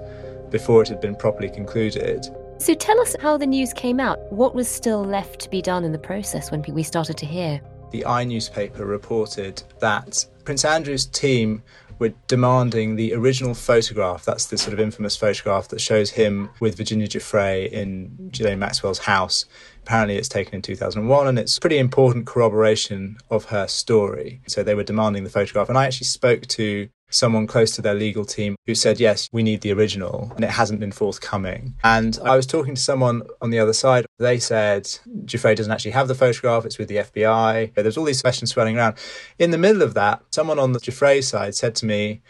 before 0.50 0.82
it 0.82 0.88
had 0.88 1.02
been 1.02 1.16
properly 1.16 1.50
concluded. 1.50 2.28
So 2.60 2.74
tell 2.74 3.00
us 3.00 3.16
how 3.20 3.38
the 3.38 3.46
news 3.46 3.74
came 3.74 4.00
out. 4.00 4.20
What 4.32 4.56
was 4.56 4.68
still 4.68 5.04
left 5.04 5.40
to 5.42 5.50
be 5.50 5.62
done 5.62 5.84
in 5.84 5.92
the 5.92 6.00
process 6.00 6.52
when 6.52 6.64
we 6.68 6.84
started 6.84 7.18
to 7.18 7.26
hear? 7.26 7.62
The 7.92 8.06
i 8.06 8.24
newspaper 8.24 8.86
reported 8.86 9.64
that 9.80 10.26
Prince 10.44 10.66
Andrew's 10.66 11.06
team 11.06 11.64
were 12.00 12.14
demanding 12.28 12.96
the 12.96 13.14
original 13.14 13.54
photograph. 13.54 14.26
That's 14.26 14.46
the 14.46 14.58
sort 14.58 14.74
of 14.74 14.80
infamous 14.80 15.16
photograph 15.16 15.68
that 15.70 15.82
shows 15.82 16.12
him 16.12 16.50
with 16.60 16.78
Virginia 16.78 17.08
Giuffre 17.08 17.70
in 17.72 18.30
Ghislaine 18.32 18.60
Maxwell's 18.60 19.00
house. 19.00 19.46
Apparently, 19.84 20.18
it's 20.18 20.30
taken 20.30 20.56
in 20.56 20.62
2001 20.62 21.28
and 21.28 21.40
it's 21.40 21.60
pretty 21.60 21.78
important 21.78 22.28
corroboration 22.28 23.18
of 23.30 23.46
her 23.46 23.68
story. 23.68 24.42
So 24.48 24.64
they 24.64 24.76
were 24.76 24.84
demanding 24.84 25.24
the 25.24 25.30
photograph. 25.30 25.70
And 25.70 25.78
I 25.78 25.86
actually 25.86 26.06
spoke 26.06 26.46
to 26.48 26.90
someone 27.10 27.48
close 27.48 27.76
to 27.76 27.82
their 27.82 27.94
legal 27.94 28.26
team 28.26 28.56
who 28.66 28.76
said, 28.76 29.00
yes, 29.00 29.30
we 29.32 29.44
need 29.44 29.62
the 29.62 29.72
original, 29.72 30.32
and 30.36 30.44
it 30.44 30.52
hasn't 30.52 30.80
been 30.80 30.92
forthcoming. 30.92 31.76
And 31.84 32.20
I 32.24 32.36
was 32.36 32.46
talking 32.46 32.76
to 32.76 32.82
someone 32.82 33.24
on 33.42 33.50
the 33.50 33.60
other 33.60 33.74
side. 33.74 34.06
They 34.20 34.40
said, 34.40 34.84
Giuffre 35.26 35.56
doesn't 35.56 35.72
actually 35.72 35.92
have 35.92 36.08
the 36.08 36.16
photograph, 36.16 36.66
it's 36.66 36.78
with 36.78 36.90
the 36.90 36.98
FBI. 36.98 37.74
There's 37.74 37.98
all 37.98 38.06
these 38.06 38.22
questions 38.22 38.52
swirling 38.52 38.78
around. 38.78 38.98
In 39.40 39.52
the 39.52 39.58
middle 39.58 39.82
of 39.82 39.94
that, 39.94 40.22
someone 40.32 40.60
on 40.60 40.74
the 40.74 40.80
Giuffre 40.80 41.24
side 41.24 41.56
said 41.56 41.76
to 41.76 41.86
me, 41.86 42.22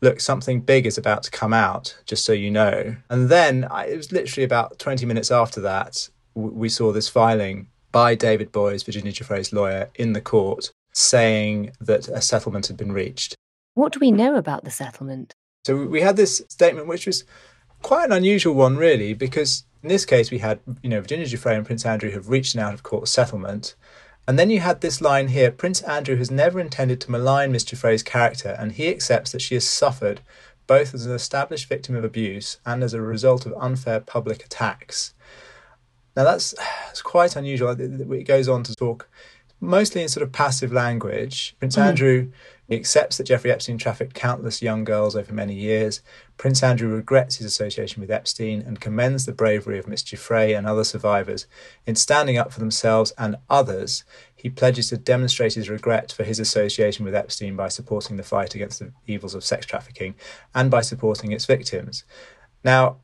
look, 0.00 0.20
something 0.20 0.60
big 0.60 0.86
is 0.86 0.98
about 0.98 1.22
to 1.24 1.30
come 1.30 1.52
out, 1.52 1.96
just 2.06 2.24
so 2.24 2.32
you 2.32 2.50
know. 2.50 2.96
And 3.10 3.28
then 3.28 3.66
I, 3.70 3.86
it 3.86 3.96
was 3.96 4.12
literally 4.12 4.44
about 4.44 4.78
20 4.78 5.06
minutes 5.06 5.30
after 5.30 5.60
that, 5.62 6.08
w- 6.34 6.54
we 6.54 6.68
saw 6.68 6.92
this 6.92 7.08
filing 7.08 7.68
by 7.90 8.14
David 8.14 8.52
Boies, 8.52 8.82
Virginia 8.82 9.12
Giuffre's 9.12 9.52
lawyer, 9.52 9.90
in 9.94 10.12
the 10.12 10.20
court 10.20 10.70
saying 10.92 11.72
that 11.80 12.08
a 12.08 12.20
settlement 12.20 12.66
had 12.66 12.76
been 12.76 12.92
reached. 12.92 13.34
What 13.78 13.92
do 13.92 14.00
we 14.00 14.10
know 14.10 14.34
about 14.34 14.64
the 14.64 14.72
settlement? 14.72 15.36
So 15.64 15.86
we 15.86 16.00
had 16.00 16.16
this 16.16 16.42
statement, 16.48 16.88
which 16.88 17.06
was 17.06 17.22
quite 17.82 18.06
an 18.06 18.12
unusual 18.12 18.54
one, 18.54 18.76
really, 18.76 19.14
because 19.14 19.62
in 19.84 19.88
this 19.88 20.04
case 20.04 20.32
we 20.32 20.38
had, 20.38 20.58
you 20.82 20.90
know, 20.90 21.00
Virginia 21.00 21.26
Giuffre 21.26 21.54
and 21.54 21.64
Prince 21.64 21.86
Andrew 21.86 22.10
have 22.10 22.28
reached 22.28 22.56
an 22.56 22.60
out 22.60 22.74
of 22.74 22.82
court 22.82 23.06
settlement. 23.06 23.76
And 24.26 24.36
then 24.36 24.50
you 24.50 24.58
had 24.58 24.80
this 24.80 25.00
line 25.00 25.28
here 25.28 25.52
Prince 25.52 25.80
Andrew 25.82 26.16
has 26.16 26.28
never 26.28 26.58
intended 26.58 27.00
to 27.02 27.12
malign 27.12 27.52
Miss 27.52 27.64
Giuffre's 27.64 28.02
character, 28.02 28.56
and 28.58 28.72
he 28.72 28.88
accepts 28.88 29.30
that 29.30 29.42
she 29.42 29.54
has 29.54 29.64
suffered 29.64 30.22
both 30.66 30.92
as 30.92 31.06
an 31.06 31.12
established 31.12 31.68
victim 31.68 31.94
of 31.94 32.02
abuse 32.02 32.58
and 32.66 32.82
as 32.82 32.94
a 32.94 33.00
result 33.00 33.46
of 33.46 33.54
unfair 33.60 34.00
public 34.00 34.44
attacks. 34.44 35.14
Now 36.16 36.24
that's, 36.24 36.52
that's 36.86 37.00
quite 37.00 37.36
unusual. 37.36 37.76
It 37.78 38.24
goes 38.24 38.48
on 38.48 38.64
to 38.64 38.74
talk 38.74 39.08
mostly 39.60 40.02
in 40.02 40.08
sort 40.08 40.24
of 40.24 40.32
passive 40.32 40.72
language. 40.72 41.54
Prince 41.60 41.76
mm. 41.76 41.82
Andrew 41.82 42.32
accepts 42.76 43.16
that 43.16 43.24
Jeffrey 43.24 43.50
Epstein 43.50 43.78
trafficked 43.78 44.14
countless 44.14 44.60
young 44.60 44.84
girls 44.84 45.16
over 45.16 45.32
many 45.32 45.54
years. 45.54 46.02
Prince 46.36 46.62
Andrew 46.62 46.94
regrets 46.94 47.36
his 47.36 47.46
association 47.46 48.00
with 48.00 48.10
Epstein 48.10 48.60
and 48.60 48.80
commends 48.80 49.24
the 49.24 49.32
bravery 49.32 49.78
of 49.78 49.88
Miss 49.88 50.02
Giuffre 50.02 50.56
and 50.56 50.66
other 50.66 50.84
survivors. 50.84 51.46
In 51.86 51.94
standing 51.94 52.36
up 52.36 52.52
for 52.52 52.60
themselves 52.60 53.12
and 53.16 53.36
others, 53.48 54.04
he 54.36 54.50
pledges 54.50 54.90
to 54.90 54.98
demonstrate 54.98 55.54
his 55.54 55.70
regret 55.70 56.12
for 56.12 56.24
his 56.24 56.38
association 56.38 57.04
with 57.04 57.14
Epstein 57.14 57.56
by 57.56 57.68
supporting 57.68 58.18
the 58.18 58.22
fight 58.22 58.54
against 58.54 58.80
the 58.80 58.92
evils 59.06 59.34
of 59.34 59.44
sex 59.44 59.64
trafficking 59.64 60.14
and 60.54 60.70
by 60.70 60.82
supporting 60.82 61.32
its 61.32 61.46
victims. 61.46 62.04
Now, 62.62 62.98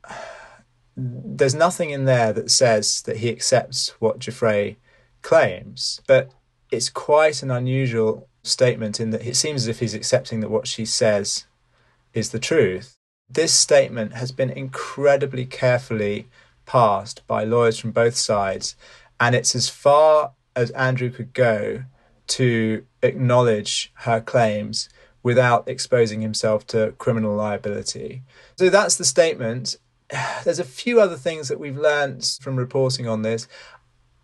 there's 0.95 1.55
nothing 1.55 1.89
in 1.89 2.05
there 2.05 2.31
that 2.33 2.51
says 2.51 3.01
that 3.01 3.17
he 3.17 3.29
accepts 3.29 3.89
what 3.99 4.19
Giuffre 4.19 4.75
claims, 5.23 6.01
but 6.07 6.31
it's 6.71 6.89
quite 6.89 7.41
an 7.41 7.51
unusual 7.51 8.29
statement 8.45 8.99
in 8.99 9.09
that 9.11 9.25
it 9.25 9.35
seems 9.35 9.63
as 9.63 9.67
if 9.67 9.79
he's 9.79 9.93
accepting 9.93 10.39
that 10.39 10.51
what 10.51 10.67
she 10.67 10.85
says 10.85 11.45
is 12.13 12.29
the 12.31 12.39
truth. 12.39 12.97
This 13.29 13.53
statement 13.53 14.13
has 14.13 14.31
been 14.31 14.49
incredibly 14.49 15.45
carefully 15.45 16.27
passed 16.65 17.25
by 17.27 17.43
lawyers 17.43 17.79
from 17.79 17.91
both 17.91 18.15
sides, 18.15 18.75
and 19.19 19.35
it's 19.35 19.55
as 19.55 19.69
far 19.69 20.31
as 20.55 20.71
Andrew 20.71 21.09
could 21.09 21.33
go 21.33 21.83
to 22.27 22.85
acknowledge 23.01 23.91
her 23.99 24.21
claims 24.21 24.89
without 25.23 25.67
exposing 25.67 26.21
himself 26.21 26.65
to 26.67 26.93
criminal 26.97 27.35
liability. 27.35 28.21
So 28.57 28.69
that's 28.69 28.95
the 28.95 29.05
statement. 29.05 29.77
There's 30.43 30.59
a 30.59 30.63
few 30.63 31.01
other 31.01 31.17
things 31.17 31.47
that 31.47 31.59
we've 31.59 31.77
learned 31.77 32.37
from 32.41 32.55
reporting 32.55 33.07
on 33.07 33.23
this. 33.23 33.47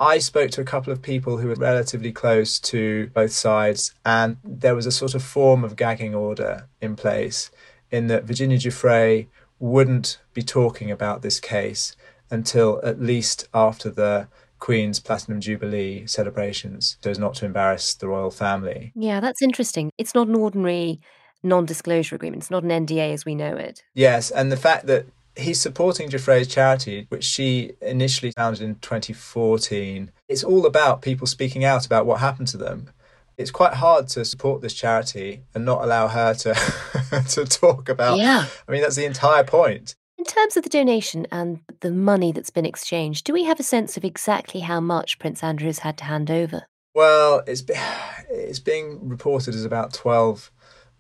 I 0.01 0.17
spoke 0.17 0.49
to 0.51 0.61
a 0.61 0.65
couple 0.65 0.91
of 0.91 1.03
people 1.03 1.37
who 1.37 1.47
were 1.47 1.53
relatively 1.53 2.11
close 2.11 2.59
to 2.61 3.11
both 3.13 3.31
sides, 3.31 3.93
and 4.03 4.37
there 4.43 4.73
was 4.73 4.87
a 4.87 4.91
sort 4.91 5.13
of 5.13 5.21
form 5.21 5.63
of 5.63 5.75
gagging 5.75 6.15
order 6.15 6.67
in 6.81 6.95
place 6.95 7.51
in 7.91 8.07
that 8.07 8.23
Virginia 8.23 8.57
Giuffre 8.57 9.27
wouldn't 9.59 10.17
be 10.33 10.41
talking 10.41 10.89
about 10.89 11.21
this 11.21 11.39
case 11.39 11.95
until 12.31 12.81
at 12.83 12.99
least 12.99 13.47
after 13.53 13.91
the 13.91 14.27
Queen's 14.57 14.99
Platinum 14.99 15.39
Jubilee 15.39 16.07
celebrations, 16.07 16.97
so 17.03 17.11
as 17.11 17.19
not 17.19 17.35
to 17.35 17.45
embarrass 17.45 17.93
the 17.93 18.07
royal 18.07 18.31
family. 18.31 18.91
Yeah, 18.95 19.19
that's 19.19 19.43
interesting. 19.43 19.91
It's 19.99 20.15
not 20.15 20.27
an 20.27 20.35
ordinary 20.35 20.99
non 21.43 21.67
disclosure 21.67 22.15
agreement, 22.15 22.41
it's 22.41 22.49
not 22.49 22.63
an 22.63 22.69
NDA 22.69 23.13
as 23.13 23.23
we 23.23 23.35
know 23.35 23.55
it. 23.55 23.83
Yes, 23.93 24.31
and 24.31 24.51
the 24.51 24.57
fact 24.57 24.87
that 24.87 25.05
he's 25.41 25.59
supporting 25.59 26.09
Giuffre's 26.09 26.47
charity, 26.47 27.05
which 27.09 27.23
she 27.23 27.73
initially 27.81 28.31
founded 28.31 28.61
in 28.61 28.75
2014. 28.75 30.11
It's 30.27 30.43
all 30.43 30.65
about 30.65 31.01
people 31.01 31.27
speaking 31.27 31.63
out 31.63 31.85
about 31.85 32.05
what 32.05 32.19
happened 32.19 32.47
to 32.49 32.57
them. 32.57 32.89
It's 33.37 33.51
quite 33.51 33.75
hard 33.75 34.07
to 34.09 34.23
support 34.25 34.61
this 34.61 34.73
charity 34.73 35.41
and 35.55 35.65
not 35.65 35.83
allow 35.83 36.07
her 36.07 36.33
to 36.35 36.53
to 37.29 37.45
talk 37.45 37.89
about. 37.89 38.17
Yeah. 38.17 38.45
I 38.67 38.71
mean, 38.71 38.81
that's 38.81 38.95
the 38.95 39.05
entire 39.05 39.43
point. 39.43 39.95
In 40.17 40.25
terms 40.25 40.55
of 40.55 40.63
the 40.63 40.69
donation 40.69 41.25
and 41.31 41.61
the 41.79 41.89
money 41.89 42.31
that's 42.31 42.51
been 42.51 42.65
exchanged, 42.65 43.25
do 43.25 43.33
we 43.33 43.45
have 43.45 43.59
a 43.59 43.63
sense 43.63 43.97
of 43.97 44.05
exactly 44.05 44.59
how 44.59 44.79
much 44.79 45.17
Prince 45.17 45.43
Andrew 45.43 45.65
has 45.65 45.79
had 45.79 45.97
to 45.97 46.03
hand 46.03 46.29
over? 46.29 46.67
Well, 46.93 47.41
it's 47.47 47.63
it's 48.29 48.59
being 48.59 48.99
reported 49.07 49.55
as 49.55 49.65
about 49.65 49.93
12 49.93 50.51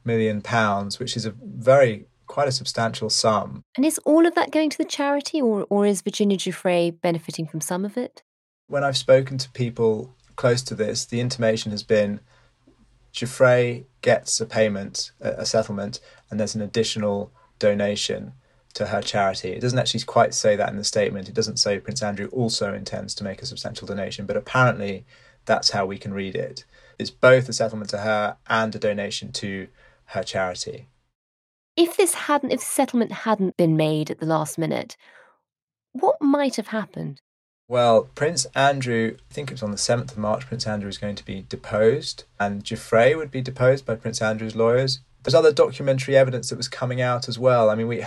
million 0.03 0.41
pounds, 0.41 0.99
which 0.99 1.15
is 1.15 1.25
a 1.25 1.35
very 1.43 2.07
quite 2.31 2.47
a 2.47 2.51
substantial 2.51 3.09
sum. 3.09 3.61
And 3.75 3.85
is 3.85 3.97
all 4.05 4.25
of 4.25 4.35
that 4.35 4.51
going 4.51 4.69
to 4.69 4.77
the 4.77 4.85
charity, 4.85 5.41
or, 5.41 5.67
or 5.69 5.85
is 5.85 6.01
Virginia 6.01 6.37
Giuffre 6.37 6.99
benefiting 7.01 7.45
from 7.45 7.59
some 7.59 7.83
of 7.83 7.97
it? 7.97 8.23
When 8.67 8.85
I've 8.85 8.95
spoken 8.95 9.37
to 9.37 9.51
people 9.51 10.15
close 10.37 10.61
to 10.63 10.75
this, 10.75 11.05
the 11.05 11.19
intimation 11.19 11.71
has 11.71 11.83
been 11.83 12.21
Giuffre 13.13 13.83
gets 14.01 14.39
a 14.39 14.45
payment, 14.45 15.11
a, 15.19 15.45
settlement, 15.45 15.99
and 16.29 16.39
there's 16.39 16.55
an 16.55 16.61
additional 16.61 17.33
donation 17.59 18.31
to 18.75 18.85
her 18.85 19.01
charity. 19.01 19.49
It 19.49 19.59
doesn't 19.59 19.77
actually 19.77 20.03
quite 20.05 20.33
say 20.33 20.55
that 20.55 20.69
in 20.69 20.77
the 20.77 20.85
statement. 20.85 21.27
It 21.27 21.35
doesn't 21.35 21.57
say 21.57 21.79
Prince 21.79 22.01
Andrew 22.01 22.27
also 22.27 22.73
intends 22.73 23.13
to 23.15 23.25
make 23.25 23.41
a 23.41 23.45
substantial 23.45 23.85
donation, 23.87 24.25
but 24.25 24.37
apparently 24.37 25.05
that's 25.43 25.71
how 25.71 25.85
we 25.85 25.97
can 25.97 26.13
read 26.13 26.35
it. 26.35 26.63
It's 26.97 27.09
both 27.09 27.49
a 27.49 27.53
settlement 27.53 27.89
to 27.89 27.97
her 27.97 28.37
and 28.47 28.73
a 28.73 28.79
donation 28.79 29.33
to 29.33 29.67
her 30.05 30.23
charity 30.23 30.87
if 31.81 31.97
this 31.97 32.13
hadn't, 32.13 32.51
if 32.51 32.61
settlement 32.61 33.11
hadn't 33.11 33.57
been 33.57 33.75
made 33.75 34.11
at 34.11 34.19
the 34.19 34.25
last 34.25 34.57
minute, 34.57 34.95
what 35.93 36.21
might 36.21 36.55
have 36.55 36.67
happened? 36.67 37.19
Well, 37.67 38.09
Prince 38.15 38.45
Andrew, 38.53 39.15
I 39.17 39.33
think 39.33 39.49
it 39.49 39.53
was 39.53 39.63
on 39.63 39.71
the 39.71 39.77
7th 39.77 40.11
of 40.11 40.17
March, 40.17 40.45
Prince 40.45 40.67
Andrew 40.67 40.87
was 40.87 40.97
going 40.97 41.15
to 41.15 41.25
be 41.25 41.45
deposed, 41.47 42.25
and 42.39 42.63
Giuffre 42.63 43.17
would 43.17 43.31
be 43.31 43.41
deposed 43.41 43.85
by 43.85 43.95
Prince 43.95 44.21
Andrew's 44.21 44.55
lawyers. 44.55 44.99
There's 45.23 45.33
other 45.35 45.53
documentary 45.53 46.15
evidence 46.15 46.49
that 46.49 46.57
was 46.57 46.67
coming 46.67 47.01
out 47.01 47.27
as 47.27 47.39
well. 47.39 47.69
I 47.69 47.75
mean, 47.75 47.87
we 47.87 48.05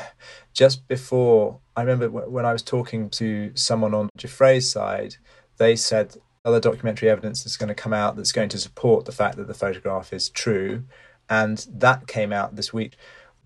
just 0.52 0.86
before, 0.86 1.60
I 1.76 1.82
remember 1.82 2.08
when 2.10 2.44
I 2.44 2.52
was 2.52 2.62
talking 2.62 3.08
to 3.10 3.52
someone 3.54 3.94
on 3.94 4.08
Giuffre's 4.18 4.70
side, 4.70 5.16
they 5.56 5.76
said 5.76 6.16
other 6.44 6.60
documentary 6.60 7.08
evidence 7.08 7.46
is 7.46 7.56
going 7.56 7.68
to 7.68 7.74
come 7.74 7.92
out 7.92 8.16
that's 8.16 8.32
going 8.32 8.50
to 8.50 8.58
support 8.58 9.04
the 9.04 9.12
fact 9.12 9.36
that 9.36 9.46
the 9.46 9.54
photograph 9.54 10.12
is 10.12 10.28
true. 10.28 10.84
And 11.28 11.66
that 11.70 12.06
came 12.06 12.32
out 12.32 12.56
this 12.56 12.72
week 12.72 12.96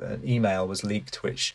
an 0.01 0.23
email 0.27 0.67
was 0.67 0.85
leaked 0.85 1.23
which 1.23 1.55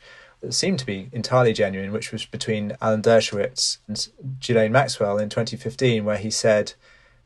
seemed 0.50 0.80
to 0.80 0.86
be 0.86 1.10
entirely 1.12 1.54
genuine, 1.54 1.92
which 1.92 2.12
was 2.12 2.26
between 2.26 2.76
Alan 2.82 3.02
Dershowitz 3.02 3.78
and 3.88 4.08
Ghislaine 4.40 4.72
Maxwell 4.72 5.18
in 5.18 5.30
2015, 5.30 6.04
where 6.04 6.18
he 6.18 6.30
said, 6.30 6.74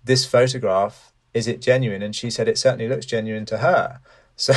This 0.03 0.25
photograph, 0.25 1.11
is 1.33 1.47
it 1.47 1.61
genuine? 1.61 2.01
And 2.01 2.15
she 2.15 2.29
said, 2.29 2.47
It 2.47 2.57
certainly 2.57 2.87
looks 2.87 3.05
genuine 3.05 3.45
to 3.47 3.57
her. 3.59 3.99
So, 4.39 4.53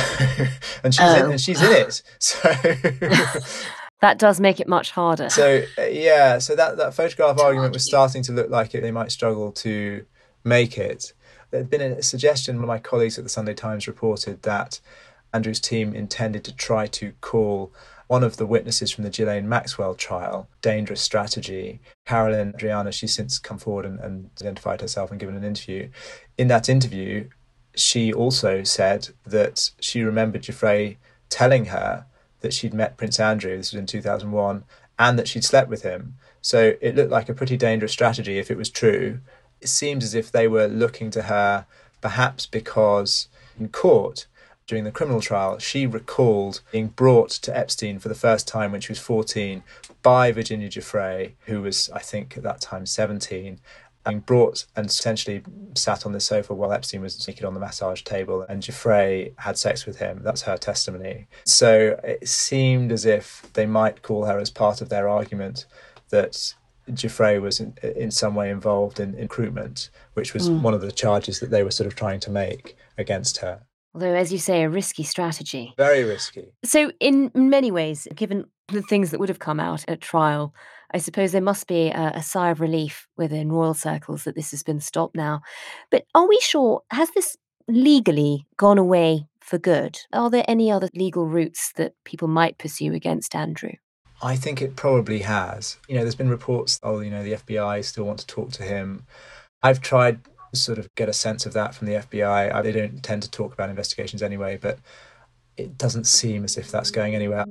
and 0.83 0.93
she's, 0.93 1.01
oh. 1.01 1.25
in, 1.25 1.31
and 1.31 1.41
she's 1.41 1.59
in 1.59 1.71
it. 1.71 2.03
So, 2.19 2.37
that 4.01 4.19
does 4.19 4.39
make 4.39 4.59
it 4.59 4.67
much 4.67 4.91
harder. 4.91 5.27
So, 5.31 5.63
uh, 5.75 5.85
yeah, 5.85 6.37
so 6.37 6.55
that, 6.55 6.77
that 6.77 6.93
photograph 6.93 7.39
argument 7.39 7.73
was 7.73 7.83
starting 7.83 8.21
to 8.21 8.31
look 8.31 8.51
like 8.51 8.75
it, 8.75 8.81
they 8.81 8.91
might 8.91 9.11
struggle 9.11 9.51
to 9.53 10.05
make 10.43 10.77
it. 10.77 11.13
There 11.49 11.59
had 11.59 11.71
been 11.71 11.81
a 11.81 12.03
suggestion, 12.03 12.57
one 12.57 12.65
of 12.65 12.67
my 12.67 12.77
colleagues 12.77 13.17
at 13.17 13.23
the 13.23 13.29
Sunday 13.31 13.55
Times 13.55 13.87
reported 13.87 14.43
that 14.43 14.79
Andrew's 15.33 15.59
team 15.59 15.93
intended 15.93 16.43
to 16.45 16.55
try 16.55 16.87
to 16.87 17.13
call 17.21 17.71
one 18.07 18.23
of 18.23 18.35
the 18.35 18.45
witnesses 18.45 18.91
from 18.91 19.05
the 19.05 19.09
Ghislaine 19.09 19.47
Maxwell 19.47 19.95
trial, 19.95 20.49
Dangerous 20.61 20.99
Strategy. 20.99 21.79
Carolyn 22.05 22.51
Andriano, 22.51 22.91
she's 22.91 23.13
since 23.13 23.39
come 23.39 23.57
forward 23.57 23.85
and, 23.85 23.99
and 24.01 24.29
identified 24.41 24.81
herself 24.81 25.11
and 25.11 25.19
given 25.19 25.37
an 25.37 25.45
interview. 25.45 25.89
In 26.37 26.49
that 26.49 26.67
interview, 26.67 27.29
she 27.73 28.11
also 28.11 28.63
said 28.63 29.09
that 29.25 29.71
she 29.79 30.03
remembered 30.03 30.43
Giuffre 30.43 30.97
telling 31.29 31.65
her 31.65 32.05
that 32.41 32.53
she'd 32.53 32.73
met 32.73 32.97
Prince 32.97 33.19
Andrew, 33.19 33.55
this 33.55 33.71
was 33.71 33.79
in 33.79 33.85
2001, 33.85 34.65
and 34.99 35.17
that 35.17 35.27
she'd 35.29 35.45
slept 35.45 35.69
with 35.69 35.83
him. 35.83 36.15
So 36.41 36.73
it 36.81 36.95
looked 36.95 37.11
like 37.11 37.29
a 37.29 37.33
pretty 37.33 37.55
dangerous 37.55 37.93
strategy 37.93 38.37
if 38.37 38.51
it 38.51 38.57
was 38.57 38.69
true. 38.69 39.19
It 39.61 39.69
seems 39.69 40.03
as 40.03 40.15
if 40.15 40.31
they 40.31 40.47
were 40.47 40.67
looking 40.67 41.11
to 41.11 41.23
her 41.23 41.65
perhaps 42.01 42.45
because 42.45 43.27
in 43.59 43.69
court 43.69 44.25
during 44.71 44.85
the 44.85 44.91
criminal 44.91 45.19
trial, 45.19 45.59
she 45.59 45.85
recalled 45.85 46.61
being 46.71 46.87
brought 46.87 47.29
to 47.29 47.55
Epstein 47.55 47.99
for 47.99 48.07
the 48.07 48.15
first 48.15 48.47
time 48.47 48.71
when 48.71 48.79
she 48.79 48.93
was 48.93 48.99
14 48.99 49.63
by 50.01 50.31
Virginia 50.31 50.69
Giuffre, 50.69 51.33
who 51.41 51.61
was, 51.61 51.89
I 51.89 51.99
think, 51.99 52.37
at 52.37 52.43
that 52.43 52.61
time 52.61 52.85
17, 52.85 53.59
being 54.05 54.19
brought 54.21 54.65
and 54.77 54.85
essentially 54.85 55.43
sat 55.75 56.05
on 56.05 56.13
the 56.13 56.21
sofa 56.21 56.53
while 56.53 56.71
Epstein 56.71 57.01
was 57.01 57.27
naked 57.27 57.43
on 57.43 57.53
the 57.53 57.59
massage 57.59 58.03
table 58.03 58.45
and 58.47 58.63
Giuffre 58.63 59.33
had 59.39 59.57
sex 59.57 59.85
with 59.85 59.97
him. 59.97 60.21
That's 60.23 60.43
her 60.43 60.55
testimony. 60.55 61.27
So 61.43 61.99
it 62.01 62.29
seemed 62.29 62.93
as 62.93 63.05
if 63.05 63.45
they 63.51 63.65
might 63.65 64.03
call 64.03 64.23
her 64.23 64.39
as 64.39 64.49
part 64.49 64.79
of 64.79 64.87
their 64.87 65.09
argument 65.09 65.65
that 66.11 66.53
Giuffre 66.89 67.41
was 67.41 67.59
in, 67.59 67.75
in 67.83 68.09
some 68.09 68.35
way 68.35 68.49
involved 68.49 69.01
in, 69.01 69.15
in 69.15 69.23
recruitment, 69.23 69.89
which 70.13 70.33
was 70.33 70.49
mm. 70.49 70.61
one 70.61 70.73
of 70.73 70.79
the 70.79 70.93
charges 70.93 71.41
that 71.41 71.49
they 71.49 71.61
were 71.61 71.71
sort 71.71 71.87
of 71.87 71.95
trying 71.97 72.21
to 72.21 72.31
make 72.31 72.77
against 72.97 73.39
her. 73.39 73.63
Although, 73.93 74.13
as 74.13 74.31
you 74.31 74.37
say, 74.37 74.63
a 74.63 74.69
risky 74.69 75.03
strategy. 75.03 75.73
Very 75.77 76.03
risky. 76.03 76.53
So, 76.63 76.91
in 76.99 77.31
many 77.35 77.71
ways, 77.71 78.07
given 78.15 78.45
the 78.69 78.81
things 78.81 79.11
that 79.11 79.19
would 79.19 79.29
have 79.29 79.39
come 79.39 79.59
out 79.59 79.83
at 79.87 79.99
trial, 79.99 80.53
I 80.93 80.97
suppose 80.97 81.31
there 81.31 81.41
must 81.41 81.67
be 81.67 81.89
a, 81.89 82.13
a, 82.15 82.23
sigh 82.23 82.49
of 82.51 82.61
relief 82.61 83.07
within 83.17 83.51
royal 83.51 83.73
circles 83.73 84.23
that 84.23 84.35
this 84.35 84.51
has 84.51 84.63
been 84.63 84.79
stopped 84.79 85.15
now. 85.15 85.41
But 85.89 86.05
are 86.15 86.27
we 86.27 86.39
sure, 86.41 86.81
has 86.91 87.11
this 87.11 87.37
legally 87.67 88.47
gone 88.57 88.77
away 88.77 89.27
for 89.39 89.57
good? 89.57 89.99
Are 90.13 90.29
there 90.29 90.45
any 90.47 90.71
other 90.71 90.89
legal 90.93 91.25
routes 91.25 91.71
that 91.77 91.93
people 92.05 92.27
might 92.27 92.57
pursue 92.57 92.93
against 92.93 93.35
Andrew? 93.35 93.73
I 94.21 94.35
think 94.35 94.61
it 94.61 94.75
probably 94.75 95.19
has. 95.19 95.77
You 95.87 95.95
know, 95.95 96.01
there's 96.01 96.15
been 96.15 96.29
reports, 96.29 96.79
oh, 96.83 96.99
you 96.99 97.09
know, 97.09 97.23
the 97.23 97.33
FBI 97.33 97.83
still 97.83 98.03
want 98.03 98.19
to 98.19 98.27
talk 98.27 98.51
to 98.53 98.63
him. 98.63 99.05
I've 99.63 99.81
tried 99.81 100.19
sort 100.53 100.77
of 100.77 100.93
get 100.95 101.09
a 101.09 101.13
sense 101.13 101.45
of 101.45 101.53
that 101.53 101.73
from 101.75 101.87
the 101.87 101.93
FBI. 101.93 102.63
They 102.63 102.71
don't 102.71 103.01
tend 103.03 103.23
to 103.23 103.31
talk 103.31 103.53
about 103.53 103.69
investigations 103.69 104.21
anyway, 104.21 104.57
but 104.61 104.79
it 105.57 105.77
doesn't 105.77 106.05
seem 106.05 106.43
as 106.43 106.57
if 106.57 106.71
that's 106.71 106.91
going 106.91 107.15
anywhere. 107.15 107.45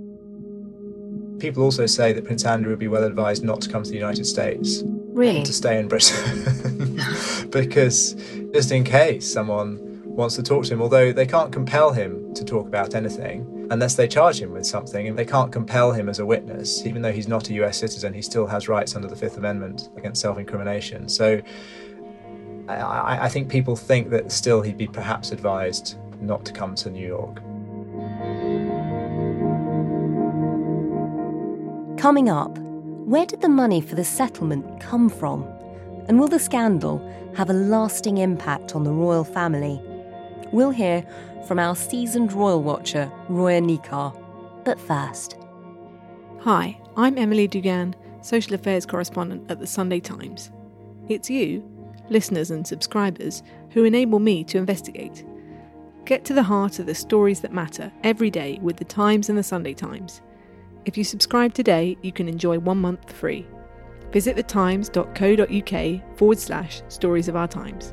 People 1.38 1.62
also 1.62 1.87
say 1.87 2.12
that 2.12 2.25
Prince 2.25 2.45
Andrew 2.45 2.71
would 2.71 2.78
be 2.78 2.88
well 2.88 3.04
advised 3.04 3.42
not 3.42 3.61
to 3.62 3.71
come 3.71 3.83
to 3.83 3.90
the 3.90 3.97
United 3.97 4.26
States. 4.26 4.83
Really? 4.87 5.42
To 5.42 5.52
stay 5.52 5.78
in 5.78 5.88
Britain. 5.88 7.00
because 7.50 8.14
just 8.52 8.73
in 8.73 8.85
case 8.85 9.30
someone 9.33 9.78
wants 10.04 10.37
to 10.37 10.42
talk 10.42 10.64
to 10.64 10.75
him, 10.75 10.83
although 10.83 11.12
they 11.12 11.26
can't 11.26 11.52
compel 11.52 11.92
him 11.92 12.35
to 12.35 12.45
talk 12.45 12.66
about 12.66 12.95
anything 12.95 13.69
unless 13.71 13.95
they 13.95 14.09
charge 14.09 14.40
him 14.40 14.50
with 14.50 14.66
something, 14.66 15.07
and 15.07 15.16
they 15.16 15.25
can't 15.25 15.52
compel 15.52 15.92
him 15.92 16.09
as 16.09 16.19
a 16.19 16.26
witness. 16.26 16.85
Even 16.85 17.02
though 17.02 17.12
he's 17.12 17.28
not 17.28 17.49
a 17.50 17.54
US 17.64 17.78
citizen, 17.78 18.12
he 18.12 18.21
still 18.21 18.47
has 18.47 18.69
rights 18.69 18.97
under 18.97 19.07
the 19.07 19.14
Fifth 19.14 19.37
Amendment 19.37 19.88
against 19.97 20.21
self 20.21 20.38
incrimination. 20.38 21.09
So 21.09 21.40
I, 22.77 23.25
I 23.25 23.29
think 23.29 23.49
people 23.49 23.77
think 23.77 24.11
that 24.11 24.33
still 24.33 24.62
he'd 24.62 24.79
be 24.79 24.87
perhaps 24.87 25.33
advised 25.33 25.97
not 26.21 26.45
to 26.45 26.53
come 26.53 26.75
to 26.77 26.91
New 26.91 27.07
York. 27.07 27.37
Coming 31.99 32.29
up, 32.29 32.59
where 32.59 33.27
did 33.27 33.41
the 33.41 33.49
money 33.49 33.81
for 33.81 33.95
the 33.95 34.05
settlement 34.05 34.81
come 34.81 35.09
from? 35.09 35.45
And 36.09 36.19
will 36.19 36.29
the 36.29 36.39
scandal 36.39 36.99
have 37.37 37.50
a 37.50 37.55
lasting 37.55 38.19
impact 38.19 38.75
on 38.75 38.85
the 38.85 38.93
royal 38.93 39.25
family? 39.25 39.81
We'll 40.53 40.71
hear 40.71 41.05
from 41.47 41.59
our 41.59 41.77
seasoned 41.77 42.33
royal 42.33 42.62
watcher, 42.62 43.11
Roya 43.29 43.61
Nikkhah. 43.61 44.17
But 44.65 44.81
first. 44.81 45.37
Hi, 46.41 46.81
I'm 46.97 47.19
Emily 47.19 47.47
Dugan, 47.47 47.95
social 48.23 48.55
affairs 48.55 48.87
correspondent 48.87 49.50
at 49.50 49.59
the 49.61 49.67
Sunday 49.67 50.00
Times. 50.00 50.50
It's 51.09 51.29
you, 51.29 51.62
listeners 52.11 52.50
and 52.50 52.67
subscribers, 52.67 53.43
who 53.71 53.85
enable 53.85 54.19
me 54.19 54.45
to 54.45 54.59
investigate. 54.59 55.25
Get 56.05 56.25
to 56.26 56.35
the 56.35 56.43
heart 56.43 56.79
of 56.79 56.87
the 56.87 56.95
stories 56.95 57.40
that 57.40 57.52
matter 57.52 57.93
every 58.02 58.31
day 58.31 58.59
with 58.62 58.76
the 58.76 58.85
Times 58.85 59.29
and 59.29 59.38
the 59.38 59.43
Sunday 59.43 59.75
Times. 59.75 60.21
If 60.85 60.99
you 60.99 61.05
subscribe 61.05 61.55
today, 61.55 61.97
you 62.02 62.12
can 62.12 62.29
enjoy 62.29 62.59
one 62.59 62.79
month 62.79 63.12
free. 63.12 63.47
Visit 64.11 64.37
thetimes.co.uk 64.37 66.19
forward 66.19 66.38
slash 66.38 66.83
stories 66.88 67.29
of 67.29 67.37
our 67.37 67.47
times. 67.47 67.93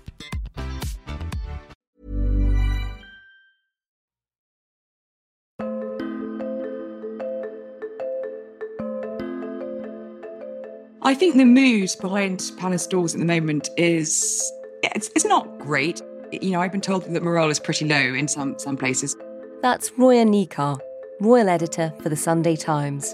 I 11.11 11.13
think 11.13 11.35
the 11.35 11.43
mood 11.43 11.93
behind 11.99 12.53
Palace 12.55 12.87
doors 12.87 13.13
at 13.13 13.19
the 13.19 13.25
moment 13.25 13.69
is 13.75 14.49
it's, 14.81 15.09
it's 15.13 15.25
not 15.25 15.59
great. 15.59 16.01
You 16.31 16.51
know, 16.51 16.61
I've 16.61 16.71
been 16.71 16.79
told 16.79 17.03
that 17.03 17.21
morale 17.21 17.49
is 17.49 17.59
pretty 17.59 17.83
low 17.83 17.97
in 17.97 18.29
some 18.29 18.57
some 18.57 18.77
places. 18.77 19.17
That's 19.61 19.91
Roya 19.97 20.23
Nikkhah, 20.23 20.79
royal 21.19 21.49
editor 21.49 21.93
for 22.01 22.07
the 22.07 22.15
Sunday 22.15 22.55
Times. 22.55 23.13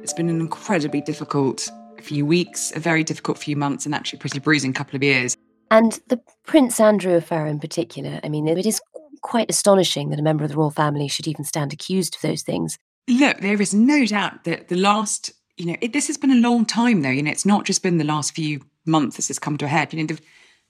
It's 0.00 0.12
been 0.12 0.28
an 0.28 0.40
incredibly 0.40 1.00
difficult 1.00 1.68
few 2.00 2.24
weeks, 2.24 2.72
a 2.76 2.78
very 2.78 3.02
difficult 3.02 3.36
few 3.38 3.56
months, 3.56 3.84
and 3.84 3.96
actually 3.96 4.20
pretty 4.20 4.38
bruising 4.38 4.72
couple 4.72 4.94
of 4.94 5.02
years. 5.02 5.36
And 5.72 5.98
the 6.06 6.20
Prince 6.46 6.78
Andrew 6.78 7.16
affair 7.16 7.48
in 7.48 7.58
particular, 7.58 8.20
I 8.22 8.28
mean, 8.28 8.46
it 8.46 8.64
is 8.64 8.80
quite 9.22 9.50
astonishing 9.50 10.10
that 10.10 10.20
a 10.20 10.22
member 10.22 10.44
of 10.44 10.50
the 10.50 10.56
royal 10.56 10.70
family 10.70 11.08
should 11.08 11.26
even 11.26 11.44
stand 11.44 11.72
accused 11.72 12.14
of 12.14 12.20
those 12.20 12.42
things. 12.42 12.78
Look, 13.08 13.38
there 13.40 13.60
is 13.60 13.72
no 13.72 14.04
doubt 14.04 14.44
that 14.44 14.68
the 14.68 14.76
last, 14.76 15.32
you 15.56 15.66
know, 15.66 15.76
it, 15.80 15.92
this 15.92 16.06
has 16.08 16.18
been 16.18 16.30
a 16.30 16.36
long 16.36 16.66
time 16.66 17.00
though. 17.02 17.08
You 17.08 17.22
know, 17.22 17.30
it's 17.30 17.46
not 17.46 17.64
just 17.64 17.82
been 17.82 17.98
the 17.98 18.04
last 18.04 18.34
few 18.34 18.60
months 18.84 19.16
this 19.16 19.28
has 19.28 19.38
come 19.38 19.56
to 19.58 19.64
a 19.64 19.68
head. 19.68 19.92
You 19.92 20.00
know, 20.00 20.06
the, 20.06 20.20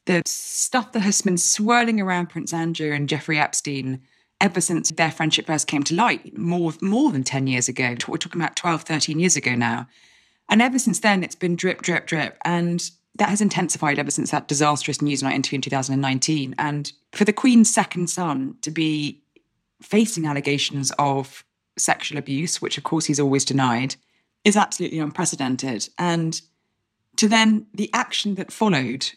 the 0.07 0.23
stuff 0.25 0.93
that 0.93 1.01
has 1.01 1.21
been 1.21 1.37
swirling 1.37 2.01
around 2.01 2.29
Prince 2.29 2.53
Andrew 2.53 2.93
and 2.93 3.09
Jeffrey 3.09 3.39
Epstein 3.39 4.03
ever 4.41 4.61
since 4.61 4.91
their 4.93 5.11
friendship 5.11 5.47
first 5.47 5.67
came 5.67 5.83
to 5.83 5.95
light, 5.95 6.39
more, 6.39 6.73
more 6.81 7.11
than 7.11 7.25
10 7.25 7.49
years 7.49 7.69
ago. 7.69 7.97
We're 8.07 8.19
talking 8.19 8.41
about 8.41 8.55
12, 8.55 8.83
13 8.83 9.19
years 9.19 9.37
ago 9.37 9.57
now. 9.57 9.89
And 10.49 10.63
ever 10.63 10.79
since 10.79 11.01
then, 11.01 11.25
it's 11.25 11.35
been 11.35 11.57
drip, 11.57 11.83
drip, 11.83 12.07
drip. 12.07 12.39
And 12.45 12.89
that 13.17 13.31
has 13.31 13.41
intensified 13.41 13.99
ever 13.99 14.13
since 14.13 14.31
that 14.31 14.47
disastrous 14.47 14.99
Newsnight 14.99 15.35
interview 15.35 15.57
in 15.57 15.63
2019. 15.63 16.55
And 16.57 16.93
for 17.13 17.25
the 17.25 17.33
Queen's 17.33 17.73
second 17.73 18.09
son 18.09 18.57
to 18.63 18.71
be 18.71 19.23
facing 19.83 20.25
allegations 20.25 20.93
of 20.99 21.45
sexual 21.79 22.19
abuse, 22.19 22.61
which 22.61 22.79
of 22.79 22.85
course 22.85 23.07
he's 23.07 23.21
always 23.21 23.45
denied, 23.45 23.97
is 24.45 24.57
absolutely 24.57 24.99
unprecedented. 24.99 25.89
And 25.99 26.41
to 27.17 27.29
then 27.29 27.67
the 27.75 27.91
action 27.93 28.37
that 28.37 28.53
followed, 28.53 29.11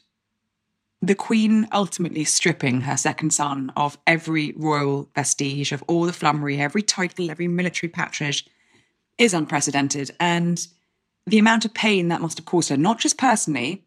the 1.02 1.16
Queen 1.16 1.68
ultimately 1.72 2.24
stripping 2.24 2.82
her 2.82 2.98
second 2.98 3.32
son 3.32 3.72
of 3.76 3.98
every 4.06 4.54
royal 4.56 5.10
vestige, 5.16 5.72
of 5.72 5.84
all 5.88 6.04
the 6.04 6.14
flummery, 6.14 6.60
every 6.60 6.84
title, 6.84 7.32
every 7.32 7.48
military 7.48 7.90
patronage, 7.90 8.46
is 9.18 9.34
unprecedented. 9.34 10.12
And 10.20 10.66
the 11.26 11.40
amount 11.40 11.66
of 11.66 11.74
pain 11.74 12.08
that 12.10 12.22
must 12.22 12.38
have 12.38 12.46
caused 12.46 12.70
her, 12.70 12.78
not 12.78 13.00
just 13.00 13.18
personally, 13.18 13.84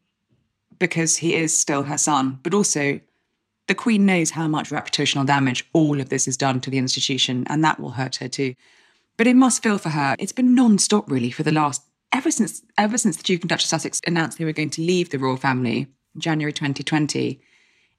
because 0.79 1.19
he 1.19 1.35
is 1.35 1.57
still 1.57 1.85
her 1.85 1.99
son, 1.99 2.41
but 2.43 2.55
also 2.55 3.01
the 3.67 3.75
Queen 3.75 4.05
knows 4.05 4.31
how 4.31 4.47
much 4.47 4.71
reputational 4.71 5.27
damage 5.27 5.67
all 5.73 6.01
of 6.01 6.09
this 6.09 6.27
has 6.27 6.37
done 6.37 6.61
to 6.61 6.71
the 6.71 6.79
institution, 6.79 7.45
and 7.49 7.65
that 7.65 7.81
will 7.81 7.93
hurt 7.93 8.17
her 8.17 8.29
too. 8.29 8.55
But 9.17 9.27
it 9.27 9.37
must 9.37 9.63
feel 9.63 9.79
for 9.79 9.91
her. 9.91 10.17
It's 10.19 10.33
been 10.33 10.55
non-stop 10.55 11.11
really 11.11 11.31
for 11.31 11.43
the 11.43 11.53
last 11.53 11.83
ever 12.13 12.31
since 12.31 12.63
ever 12.77 12.99
since 12.99 13.17
the 13.17 13.23
Duke 13.23 13.43
and 13.43 13.49
Duchess 13.49 13.67
of 13.73 13.81
Sussex 13.81 14.01
announced 14.07 14.39
they 14.39 14.45
were 14.45 14.53
going 14.53 14.71
to 14.71 14.83
leave 14.83 15.11
the 15.11 15.19
royal 15.19 15.37
family 15.37 15.87
in 16.15 16.21
January 16.21 16.53
2020. 16.53 17.41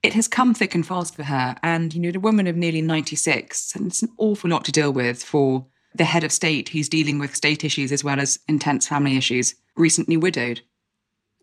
It 0.04 0.14
has 0.14 0.28
come 0.28 0.54
thick 0.54 0.76
and 0.76 0.86
fast 0.86 1.16
for 1.16 1.24
her. 1.24 1.56
And 1.64 1.94
you 1.94 2.02
know, 2.02 2.12
the 2.12 2.20
woman 2.20 2.48
of 2.48 2.56
nearly 2.56 2.82
96, 2.82 3.76
and 3.76 3.88
it's 3.88 4.04
an 4.04 4.10
awful 4.18 4.50
lot 4.50 4.66
to 4.66 4.72
deal 4.72 4.92
with 4.92 5.24
for 5.24 5.66
the 5.96 6.04
head 6.04 6.24
of 6.24 6.32
state 6.32 6.70
who's 6.70 6.90
dealing 6.90 7.18
with 7.18 7.36
state 7.36 7.64
issues 7.64 7.92
as 7.92 8.04
well 8.04 8.20
as 8.20 8.40
intense 8.48 8.88
family 8.88 9.18
issues, 9.18 9.56
recently 9.76 10.18
widowed. 10.18 10.62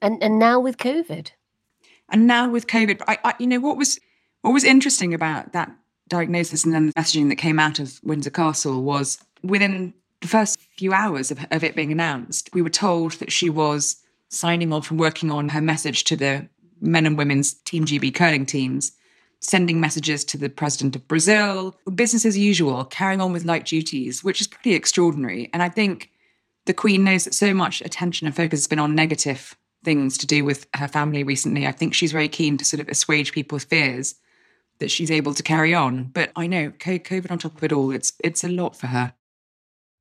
And 0.00 0.22
and 0.22 0.38
now 0.38 0.61
with 0.61 0.78
COVID. 0.78 1.30
And 2.08 2.26
now 2.26 2.50
with 2.50 2.66
COVID, 2.66 3.00
I, 3.08 3.18
I 3.24 3.35
you 3.38 3.46
know 3.46 3.61
what 3.61 3.76
was 3.76 3.98
what 4.42 4.52
was 4.52 4.64
interesting 4.64 5.14
about 5.14 5.52
that 5.52 5.74
diagnosis 6.09 6.64
and 6.64 6.74
then 6.74 6.87
the 6.87 6.92
messaging 6.92 7.28
that 7.31 7.37
came 7.37 7.59
out 7.59 7.78
of 7.78 7.98
Windsor 8.05 8.31
Castle 8.31 8.83
was 8.83 9.18
within 9.42 9.94
the 10.20 10.28
first 10.28 10.59
few 10.76 10.92
hours 10.92 11.31
of, 11.31 11.44
of 11.50 11.64
it 11.64 11.74
being 11.74 11.90
announced, 11.90 12.50
we 12.52 12.62
were 12.62 12.70
told 12.70 13.12
that 13.12 13.33
she 13.33 13.48
was 13.50 13.96
signing 14.28 14.72
off 14.72 14.90
and 14.90 15.00
working 15.00 15.31
on 15.31 15.50
her 15.50 15.61
message 15.61 16.05
to 16.05 16.16
the 16.16 16.48
men 16.81 17.07
and 17.07 17.18
women's 17.18 17.55
Team 17.55 17.85
GB 17.85 18.14
curling 18.14 18.46
teams, 18.46 18.92
sending 19.40 19.81
messages 19.81 20.24
to 20.24 20.38
the 20.38 20.48
president 20.48 20.96
of 20.96 21.07
Brazil, 21.09 21.76
business 21.94 22.24
as 22.24 22.38
usual, 22.38 22.85
carrying 22.85 23.20
on 23.20 23.33
with 23.33 23.44
light 23.44 23.66
duties, 23.66 24.22
which 24.22 24.40
is 24.40 24.46
pretty 24.46 24.74
extraordinary. 24.74 25.50
And 25.52 25.62
I 25.62 25.68
think 25.68 26.11
the 26.66 26.74
Queen 26.74 27.05
knows 27.05 27.24
that 27.24 27.35
so 27.35 27.52
much 27.52 27.81
attention 27.81 28.26
and 28.26 28.37
focus 28.37 28.61
has 28.61 28.68
been 28.68 28.78
on 28.78 28.94
negative 28.94 29.57
things 29.85 30.16
to 30.18 30.26
do 30.26 30.44
with 30.44 30.66
her 30.74 30.88
family 30.88 31.24
recently. 31.24 31.66
I 31.66 31.72
think 31.72 31.94
she's 31.94 32.12
very 32.12 32.28
keen 32.28 32.57
to 32.59 32.64
sort 32.64 32.81
of 32.81 32.88
assuage 32.88 33.33
people's 33.33 33.64
fears 33.64 34.14
that 34.83 34.90
she's 34.90 35.12
able 35.12 35.33
to 35.33 35.42
carry 35.45 35.73
on. 35.73 36.11
But 36.12 36.33
I 36.35 36.49
know 36.49 36.71
COVID 36.71 37.31
on 37.31 37.38
top 37.38 37.57
of 37.57 37.62
it 37.62 37.73
all, 37.73 37.92
it's 37.92 38.12
it's 38.23 38.42
a 38.42 38.49
lot 38.49 38.77
for 38.77 38.88
her. 38.88 39.14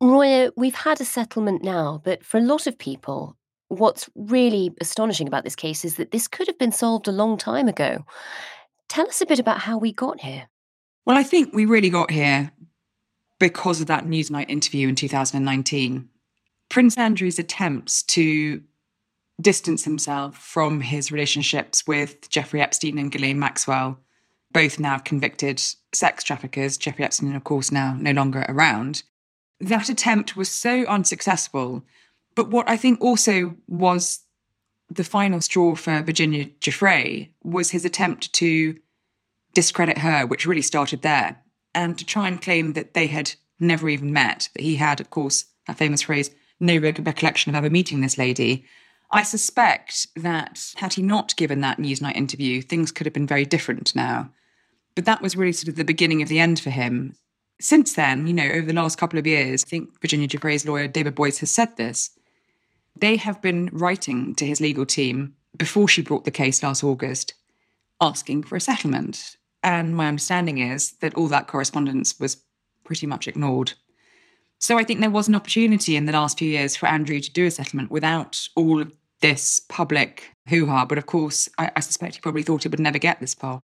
Roya, 0.02 0.52
we've 0.58 0.76
had 0.76 1.00
a 1.00 1.06
settlement 1.06 1.64
now, 1.64 2.02
but 2.04 2.26
for 2.26 2.40
a 2.40 2.44
lot 2.44 2.66
of 2.66 2.78
people, 2.78 3.38
what's 3.68 4.10
really 4.16 4.74
astonishing 4.82 5.28
about 5.28 5.44
this 5.44 5.56
case 5.56 5.86
is 5.86 5.96
that 5.96 6.10
this 6.10 6.28
could 6.28 6.48
have 6.48 6.58
been 6.58 6.72
solved 6.72 7.08
a 7.08 7.12
long 7.12 7.38
time 7.38 7.68
ago. 7.68 8.04
Tell 8.90 9.08
us 9.08 9.22
a 9.22 9.28
bit 9.28 9.38
about 9.38 9.60
how 9.60 9.78
we 9.78 9.94
got 9.94 10.22
here. 10.22 10.50
Well, 11.06 11.18
I 11.18 11.24
think 11.24 11.54
we 11.54 11.66
really 11.66 11.92
got 11.92 12.10
here 12.10 12.52
because 13.40 13.80
of 13.80 13.88
that 13.88 14.06
Newsnight 14.06 14.50
interview 14.50 14.88
in 14.88 14.96
2019. 14.96 16.10
Prince 16.70 16.98
Andrew's 16.98 17.38
attempts 17.38 18.02
to 18.04 18.62
distance 19.40 19.84
himself 19.84 20.38
from 20.38 20.82
his 20.82 21.12
relationships 21.12 21.86
with 21.86 22.30
Jeffrey 22.30 22.62
Epstein 22.62 22.98
and 22.98 23.12
Ghislaine 23.12 23.40
Maxwell, 23.40 24.00
both 24.54 24.80
now 24.80 24.98
convicted 24.98 25.62
sex 25.94 26.24
traffickers, 26.24 26.78
Jeffrey 26.78 27.06
Epstein, 27.06 27.36
of 27.36 27.44
course, 27.44 27.72
now 27.72 27.96
no 28.00 28.12
longer 28.12 28.46
around. 28.48 29.04
That 29.60 29.90
attempt 29.90 30.36
was 30.36 30.50
so 30.50 30.86
unsuccessful. 30.86 31.84
But 32.36 32.50
what 32.50 32.70
I 32.70 32.78
think 32.78 33.02
also 33.02 33.56
was 33.68 34.22
the 34.90 35.04
final 35.04 35.42
straw 35.42 35.76
for 35.76 36.02
Virginia 36.02 36.46
Giuffre 36.60 37.30
was 37.44 37.72
his 37.72 37.86
attempt 37.86 38.34
to 38.34 38.78
discredit 39.54 40.00
her, 40.00 40.26
which 40.26 40.46
really 40.46 40.62
started 40.62 41.02
there, 41.02 41.42
and 41.76 41.98
to 41.98 42.06
try 42.06 42.28
and 42.28 42.42
claim 42.42 42.74
that 42.74 42.94
they 42.94 43.08
had 43.08 43.34
never 43.60 43.90
even 43.90 44.12
met, 44.12 44.50
that 44.54 44.64
he 44.64 44.78
had, 44.78 45.00
of 45.00 45.10
course, 45.10 45.46
that 45.68 45.78
famous 45.78 46.04
phrase, 46.04 46.32
no 46.60 46.78
recollection 46.78 47.50
of 47.50 47.56
ever 47.56 47.70
meeting 47.70 48.02
this 48.02 48.18
lady. 48.18 48.66
I 49.12 49.24
suspect 49.24 50.08
that 50.16 50.74
had 50.78 50.94
he 50.94 51.02
not 51.02 51.36
given 51.36 51.62
that 51.62 51.78
Newsnight 51.78 52.16
interview, 52.16 52.62
things 52.62 52.92
could 52.92 53.06
have 53.06 53.14
been 53.14 53.28
very 53.28 53.46
different 53.46 53.94
now. 53.96 54.32
But 54.96 55.06
that 55.06 55.22
was 55.22 55.36
really 55.36 55.54
sort 55.54 55.70
of 55.70 55.76
the 55.76 55.84
beginning 55.84 56.22
of 56.22 56.30
the 56.30 56.40
end 56.40 56.60
for 56.60 56.70
him. 56.70 57.16
Since 57.60 57.94
then, 57.94 58.28
you 58.28 58.34
know, 58.34 58.50
over 58.50 58.66
the 58.66 58.74
last 58.74 58.98
couple 58.98 59.20
of 59.20 59.28
years, 59.28 59.64
I 59.64 59.70
think 59.70 60.02
Virginia 60.02 60.28
Giuffre's 60.28 60.66
lawyer, 60.66 60.88
David 60.88 61.16
Boies, 61.16 61.40
has 61.40 61.52
said 61.52 61.78
this. 61.78 62.10
They 62.96 63.16
have 63.18 63.42
been 63.42 63.70
writing 63.72 64.36
to 64.36 64.46
his 64.46 64.60
legal 64.60 64.86
team 64.86 65.36
before 65.56 65.88
she 65.88 66.02
brought 66.02 66.26
the 66.26 66.32
case 66.32 66.64
last 66.64 66.84
August, 66.84 67.34
asking 68.02 68.44
for 68.44 68.56
a 68.56 68.62
settlement. 68.62 69.38
And 69.64 69.96
my 69.96 70.08
understanding 70.08 70.58
is 70.58 70.94
that 71.02 71.14
all 71.16 71.28
that 71.28 71.48
correspondence 71.48 72.20
was 72.20 72.44
pretty 72.84 73.06
much 73.06 73.28
ignored. 73.28 73.74
So 74.60 74.78
I 74.78 74.84
think 74.84 75.00
there 75.00 75.10
was 75.10 75.28
an 75.28 75.36
opportunity 75.36 75.96
in 75.96 76.06
the 76.06 76.12
last 76.12 76.38
few 76.38 76.50
years 76.50 76.76
for 76.76 76.88
Andrew 76.88 77.20
to 77.20 77.32
do 77.32 77.46
a 77.46 77.52
settlement 77.52 77.90
without 77.90 78.48
all 78.56 78.82
of 78.82 78.92
this 79.22 79.60
public 79.70 80.36
hoo 80.50 80.68
ha. 80.68 80.86
But 80.86 80.98
of 80.98 81.06
course, 81.06 81.50
I, 81.58 81.72
I, 81.76 81.80
suspect 81.80 82.16
he 82.16 82.22
probably 82.22 82.44
thought 82.44 82.66
it 82.66 82.70
would 82.70 82.80
never 82.80 83.00
get 83.00 83.20
this 83.20 83.34
far. 83.34 83.62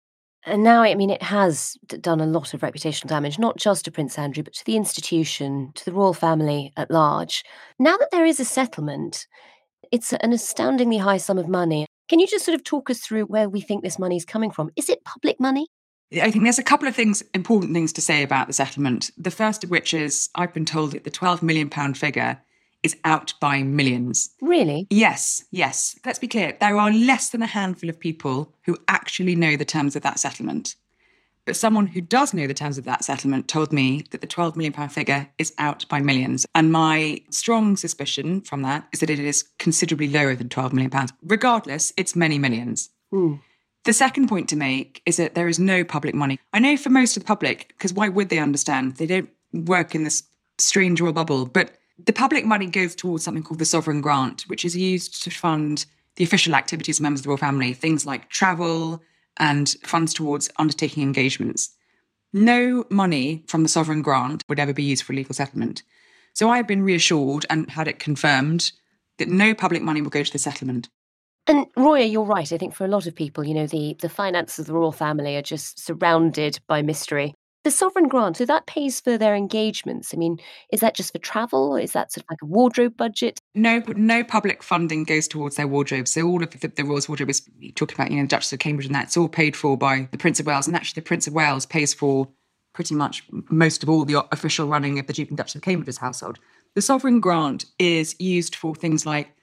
And 0.45 0.63
now, 0.63 0.82
I 0.82 0.95
mean, 0.95 1.12
it 1.12 1.21
has 1.21 1.77
done 1.86 2.19
a 2.19 2.25
lot 2.25 2.54
of 2.54 2.62
reputational 2.62 3.08
damage, 3.08 3.38
not 3.38 3.58
just 3.58 3.86
to 3.86 3.91
Prince 3.91 4.17
Andrew, 4.17 4.43
but 4.43 4.54
to 4.54 4.65
the 4.65 4.75
institution, 4.75 5.71
to 5.75 5.86
the 5.86 5.93
royal 5.93 6.15
family 6.15 6.73
at 6.77 6.89
large. 6.89 7.43
Now 7.77 7.95
that 7.97 8.10
there 8.12 8.25
is 8.25 8.39
a 8.39 8.45
settlement, 8.45 9.27
it's 9.91 10.13
an 10.13 10.34
astoundingly 10.34 10.97
high 10.97 11.17
sum 11.17 11.38
of 11.38 11.47
money. 11.47 11.86
Can 12.10 12.19
you 12.19 12.27
just 12.27 12.45
sort 12.45 12.56
of 12.56 12.63
talk 12.63 12.89
us 12.89 12.99
through 12.99 13.25
where 13.25 13.49
we 13.49 13.62
think 13.62 13.84
this 13.84 13.99
money 13.99 14.17
is 14.17 14.25
coming 14.25 14.51
from? 14.51 14.71
Is 14.75 14.89
it 14.89 15.04
public 15.04 15.39
money? 15.39 15.67
I 16.13 16.30
think 16.30 16.43
there's 16.43 16.60
a 16.60 16.63
couple 16.63 16.88
of 16.88 16.95
things, 16.95 17.23
important 17.34 17.73
things 17.73 17.93
to 17.93 18.01
say 18.01 18.21
about 18.23 18.47
the 18.47 18.54
settlement. 18.54 19.12
The 19.17 19.32
first 19.32 19.63
of 19.63 19.69
which 19.69 19.93
is 19.93 20.30
I've 20.36 20.54
been 20.54 20.65
told 20.65 20.91
that 20.91 21.06
the 21.06 21.12
£12 21.12 21.41
million 21.41 21.69
figure 21.93 22.41
is 22.84 22.98
out 23.04 23.34
by 23.39 23.63
millions. 23.63 24.32
Really? 24.41 24.88
Yes, 24.89 25.46
yes. 25.52 25.98
Let's 26.06 26.20
be 26.20 26.28
clear. 26.28 26.58
There 26.60 26.78
are 26.78 26.91
less 26.91 27.30
than 27.30 27.41
a 27.41 27.48
handful 27.48 27.89
of 27.89 28.00
people 28.00 28.54
who 28.65 28.78
actually 28.88 29.36
know 29.36 29.56
the 29.56 29.65
terms 29.65 29.96
of 29.96 30.02
that 30.04 30.20
settlement. 30.20 30.76
But 31.46 31.56
someone 31.56 31.88
who 31.88 32.02
does 32.02 32.34
know 32.34 32.46
the 32.46 32.54
terms 32.54 32.78
of 32.78 32.86
that 32.86 33.04
settlement 33.04 33.48
told 33.48 33.74
me 33.74 34.06
that 34.12 34.22
the 34.22 34.28
£12 34.28 34.56
million 34.56 34.89
figure 34.89 35.30
is 35.38 35.54
out 35.58 35.88
by 35.89 36.00
millions. 36.00 36.46
And 36.54 36.72
my 36.72 37.22
strong 37.32 37.76
suspicion 37.78 38.41
from 38.41 38.62
that 38.62 38.88
is 38.94 39.00
that 39.00 39.10
it 39.10 39.20
is 39.20 39.44
considerably 39.58 40.08
lower 40.08 40.36
than 40.36 40.50
£12 40.50 40.74
million. 40.74 40.91
Regardless, 41.24 41.94
it's 41.98 42.15
many 42.15 42.38
millions. 42.38 42.89
Mm. 43.12 43.41
The 43.84 43.94
second 43.94 44.28
point 44.28 44.48
to 44.50 44.56
make 44.56 45.02
is 45.08 45.17
that 45.17 45.34
there 45.34 45.48
is 45.48 45.58
no 45.58 45.84
public 45.84 46.13
money. 46.13 46.39
I 46.54 46.60
know 46.60 46.78
for 46.78 46.89
most 46.89 47.17
of 47.17 47.24
the 47.24 47.28
public, 47.28 47.70
because 47.70 47.94
why 47.94 48.10
would 48.10 48.30
they 48.30 48.38
understand? 48.38 48.98
They 48.98 49.08
don't 49.08 49.30
work 49.52 49.96
in 49.96 50.04
this 50.04 50.24
strange 50.60 51.02
royal 51.02 51.13
bubble. 51.13 51.48
But 51.48 51.72
the 52.05 52.13
public 52.13 52.45
money 52.45 52.67
goes 52.67 52.95
towards 52.95 53.23
something 53.23 53.43
called 53.43 53.59
the 53.59 53.65
sovereign 53.65 54.01
grant, 54.01 54.43
which 54.43 54.65
is 54.65 54.75
used 54.75 55.23
to 55.23 55.29
fund 55.29 55.85
the 56.15 56.23
official 56.23 56.55
activities 56.55 56.99
of 56.99 57.03
members 57.03 57.21
of 57.21 57.23
the 57.23 57.29
royal 57.29 57.37
family, 57.37 57.73
things 57.73 58.05
like 58.05 58.29
travel 58.29 59.01
and 59.37 59.75
funds 59.83 60.13
towards 60.13 60.49
undertaking 60.57 61.03
engagements. 61.03 61.71
No 62.33 62.85
money 62.89 63.43
from 63.47 63.63
the 63.63 63.69
sovereign 63.69 64.01
grant 64.01 64.43
would 64.47 64.59
ever 64.59 64.73
be 64.73 64.83
used 64.83 65.03
for 65.03 65.13
a 65.13 65.15
legal 65.15 65.33
settlement. 65.33 65.83
So 66.33 66.49
I 66.49 66.57
have 66.57 66.67
been 66.67 66.83
reassured 66.83 67.45
and 67.49 67.69
had 67.69 67.87
it 67.87 67.99
confirmed 67.99 68.71
that 69.17 69.27
no 69.27 69.53
public 69.53 69.81
money 69.81 70.01
will 70.01 70.09
go 70.09 70.23
to 70.23 70.31
the 70.31 70.39
settlement. 70.39 70.89
And 71.47 71.65
Roya, 71.75 72.05
you're 72.05 72.23
right. 72.23 72.51
I 72.51 72.57
think 72.57 72.75
for 72.75 72.85
a 72.85 72.89
lot 72.89 73.07
of 73.07 73.15
people, 73.15 73.43
you 73.43 73.53
know, 73.53 73.67
the, 73.67 73.95
the 73.99 74.09
finances 74.09 74.59
of 74.59 74.65
the 74.67 74.73
royal 74.73 74.91
family 74.91 75.35
are 75.35 75.41
just 75.41 75.79
surrounded 75.79 76.59
by 76.67 76.81
mystery. 76.81 77.33
The 77.63 77.71
sovereign 77.71 78.08
grant, 78.08 78.38
so 78.38 78.45
that 78.45 78.65
pays 78.65 79.00
for 79.00 79.19
their 79.19 79.36
engagements. 79.36 80.13
I 80.13 80.17
mean, 80.17 80.39
is 80.71 80.80
that 80.80 80.95
just 80.95 81.12
for 81.12 81.19
travel? 81.19 81.76
Is 81.76 81.91
that 81.91 82.12
sort 82.12 82.24
of 82.24 82.30
like 82.32 82.41
a 82.41 82.45
wardrobe 82.45 82.97
budget? 82.97 83.39
No, 83.54 83.84
no 83.95 84.24
public 84.24 84.63
funding 84.63 85.04
goes 85.04 85.28
towards 85.28 85.58
their 85.58 85.67
wardrobe. 85.67 86.08
So 86.08 86.28
all 86.28 86.41
of 86.41 86.50
the, 86.50 86.67
the 86.69 86.84
Royal's 86.84 87.08
wardrobe 87.08 87.30
is 87.30 87.47
talking 87.76 87.95
about, 87.95 88.10
you 88.10 88.17
know, 88.17 88.24
the 88.24 88.30
Duchess 88.30 88.54
of 88.54 88.60
Cambridge 88.60 88.88
and 88.88 88.95
that. 88.95 89.06
It's 89.06 89.17
all 89.17 89.30
paid 89.30 89.56
for 89.56 89.78
by 89.78 90.08
the 90.12 90.17
Prince 90.17 90.39
of 90.39 90.47
Wales. 90.47 90.65
And 90.65 90.76
actually, 90.76 91.02
the 91.02 91.08
Prince 91.08 91.28
of 91.28 91.34
Wales 91.34 91.67
pays 91.67 91.93
for 91.93 92.28
pretty 92.74 92.95
much 92.95 93.24
most 93.50 93.84
of 93.84 93.89
all 93.89 94.06
the 94.06 94.26
official 94.32 94.67
running 94.67 94.97
of 94.97 95.06
the 95.06 95.13
Duke 95.13 95.30
and 95.30 95.38
Duchess 95.38 95.56
of 95.56 95.62
Cambridge's 95.62 95.97
household. 95.97 96.39
The 96.74 96.82
sovereign 96.82 97.19
grant 97.19 97.65
is 97.78 98.15
used 98.17 98.56
for 98.56 98.74
things 98.74 99.06
like 99.06 99.36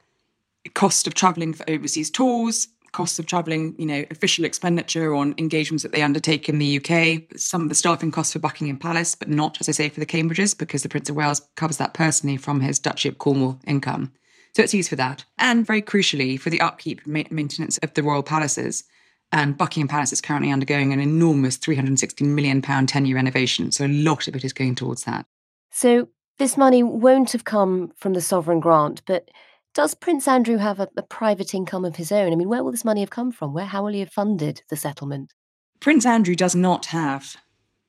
cost 0.74 1.06
of 1.06 1.14
travelling 1.14 1.52
for 1.52 1.68
overseas 1.70 2.10
tours, 2.10 2.68
costs 2.98 3.20
of 3.20 3.26
travelling, 3.26 3.76
you 3.78 3.86
know, 3.86 4.04
official 4.10 4.44
expenditure 4.44 5.14
on 5.14 5.32
engagements 5.38 5.84
that 5.84 5.92
they 5.92 6.02
undertake 6.02 6.48
in 6.48 6.58
the 6.58 6.78
UK, 6.78 7.38
some 7.38 7.62
of 7.62 7.68
the 7.68 7.74
staffing 7.76 8.10
costs 8.10 8.32
for 8.32 8.40
Buckingham 8.40 8.76
Palace, 8.76 9.14
but 9.14 9.28
not, 9.28 9.56
as 9.60 9.68
I 9.68 9.72
say, 9.72 9.88
for 9.88 10.00
the 10.00 10.06
Cambridges, 10.06 10.58
because 10.58 10.82
the 10.82 10.88
Prince 10.88 11.08
of 11.08 11.14
Wales 11.14 11.48
covers 11.54 11.76
that 11.76 11.94
personally 11.94 12.36
from 12.36 12.60
his 12.60 12.80
Duchy 12.80 13.08
of 13.08 13.18
Cornwall 13.18 13.60
income. 13.68 14.10
So 14.56 14.64
it's 14.64 14.74
used 14.74 14.88
for 14.88 14.96
that. 14.96 15.24
And 15.38 15.64
very 15.64 15.80
crucially, 15.80 16.40
for 16.40 16.50
the 16.50 16.60
upkeep 16.60 17.02
and 17.04 17.30
maintenance 17.30 17.78
of 17.84 17.94
the 17.94 18.02
royal 18.02 18.24
palaces. 18.24 18.82
And 19.30 19.56
Buckingham 19.56 19.86
Palace 19.86 20.12
is 20.12 20.20
currently 20.20 20.50
undergoing 20.50 20.92
an 20.92 20.98
enormous 20.98 21.56
£360 21.56 22.26
million 22.26 22.60
10 22.60 23.06
year 23.06 23.14
renovation. 23.14 23.70
So 23.70 23.86
a 23.86 23.86
lot 23.86 24.26
of 24.26 24.34
it 24.34 24.42
is 24.42 24.52
going 24.52 24.74
towards 24.74 25.04
that. 25.04 25.24
So 25.70 26.08
this 26.38 26.56
money 26.56 26.82
won't 26.82 27.30
have 27.30 27.44
come 27.44 27.92
from 27.96 28.14
the 28.14 28.20
sovereign 28.20 28.58
grant, 28.58 29.02
but 29.06 29.30
does 29.74 29.94
Prince 29.94 30.26
Andrew 30.26 30.56
have 30.56 30.80
a, 30.80 30.88
a, 30.96 31.02
private 31.02 31.54
income 31.54 31.84
of 31.84 31.96
his 31.96 32.10
own? 32.10 32.32
I 32.32 32.36
mean, 32.36 32.48
where 32.48 32.64
will 32.64 32.72
this 32.72 32.84
money 32.84 33.00
have 33.00 33.10
come 33.10 33.30
from? 33.30 33.52
Where, 33.52 33.66
how 33.66 33.84
will 33.84 33.92
he 33.92 34.00
have 34.00 34.10
funded 34.10 34.62
the 34.70 34.76
settlement? 34.76 35.32
Prince 35.80 36.04
Andrew 36.04 36.34
does 36.34 36.54
not 36.54 36.86
have 36.86 37.36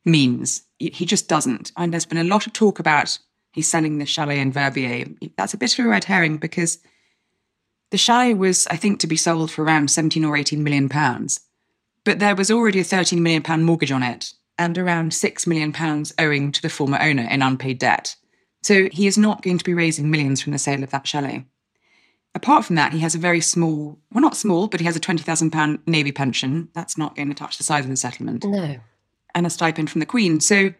means. 0.06 0.64
He 0.78 1.06
just 1.06 1.28
doesn't. 1.28 1.72
And 1.78 1.92
there's 1.92 2.06
been 2.06 2.18
a 2.18 2.24
lot 2.24 2.48
of 2.48 2.54
talk 2.54 2.80
about 2.80 3.18
he's 3.54 3.68
selling 3.68 3.98
the 3.98 4.06
chalet 4.06 4.40
in 4.40 4.52
Verbier. 4.52 5.06
That's 5.38 5.54
a 5.54 5.58
bit 5.58 5.78
of 5.78 5.86
a 5.86 5.90
red 5.90 6.06
herring 6.06 6.38
because 6.38 6.80
the 7.92 7.98
chalet 7.98 8.34
was, 8.34 8.68
I 8.68 8.76
think, 8.76 9.00
to 9.00 9.08
be 9.08 9.18
sold 9.18 9.52
for 9.52 9.64
around 9.64 9.90
17 9.90 10.24
or 10.24 10.38
18 10.38 10.64
million 10.64 10.90
pounds. 10.90 11.42
But 12.04 12.20
there 12.20 12.36
was 12.36 12.52
already 12.52 12.80
a 12.80 12.84
13 12.84 13.22
million 13.22 13.42
pound 13.42 13.66
mortgage 13.66 13.92
on 13.92 14.04
it 14.04 14.34
and 14.58 14.78
around 14.78 15.14
6 15.14 15.48
million 15.48 15.74
pounds 15.74 16.14
owing 16.20 16.52
to 16.52 16.62
the 16.62 16.70
former 16.70 17.00
owner 17.02 17.28
in 17.30 17.42
unpaid 17.42 17.80
debt. 17.80 18.16
So 18.62 18.90
he 18.92 19.08
is 19.08 19.18
not 19.18 19.42
going 19.42 19.58
to 19.58 19.64
be 19.64 19.74
raising 19.74 20.12
millions 20.12 20.42
from 20.42 20.52
the 20.52 20.60
sale 20.60 20.84
of 20.84 20.92
that 20.92 21.08
chalet. 21.08 21.46
Apart 22.36 22.66
from 22.66 22.76
that, 22.76 22.94
he 22.94 23.00
has 23.00 23.16
a 23.16 23.20
very 23.20 23.42
small, 23.42 24.00
well, 24.12 24.22
not 24.22 24.38
small, 24.38 24.68
but 24.68 24.80
he 24.80 24.86
has 24.86 24.96
a 24.96 25.00
£20,000 25.00 25.80
Navy 25.88 26.12
pension. 26.12 26.70
That's 26.74 26.98
not 26.98 27.16
going 27.16 27.30
to 27.30 27.34
touch 27.34 27.58
the 27.58 27.64
size 27.64 27.86
of 27.86 27.90
the 27.90 27.98
settlement. 27.98 28.46
No. 28.46 28.78
And 29.34 29.48
a 29.48 29.50
stipend 29.50 29.90
from 29.90 30.00
the 30.00 30.06
Queen. 30.06 30.40
So 30.40 30.74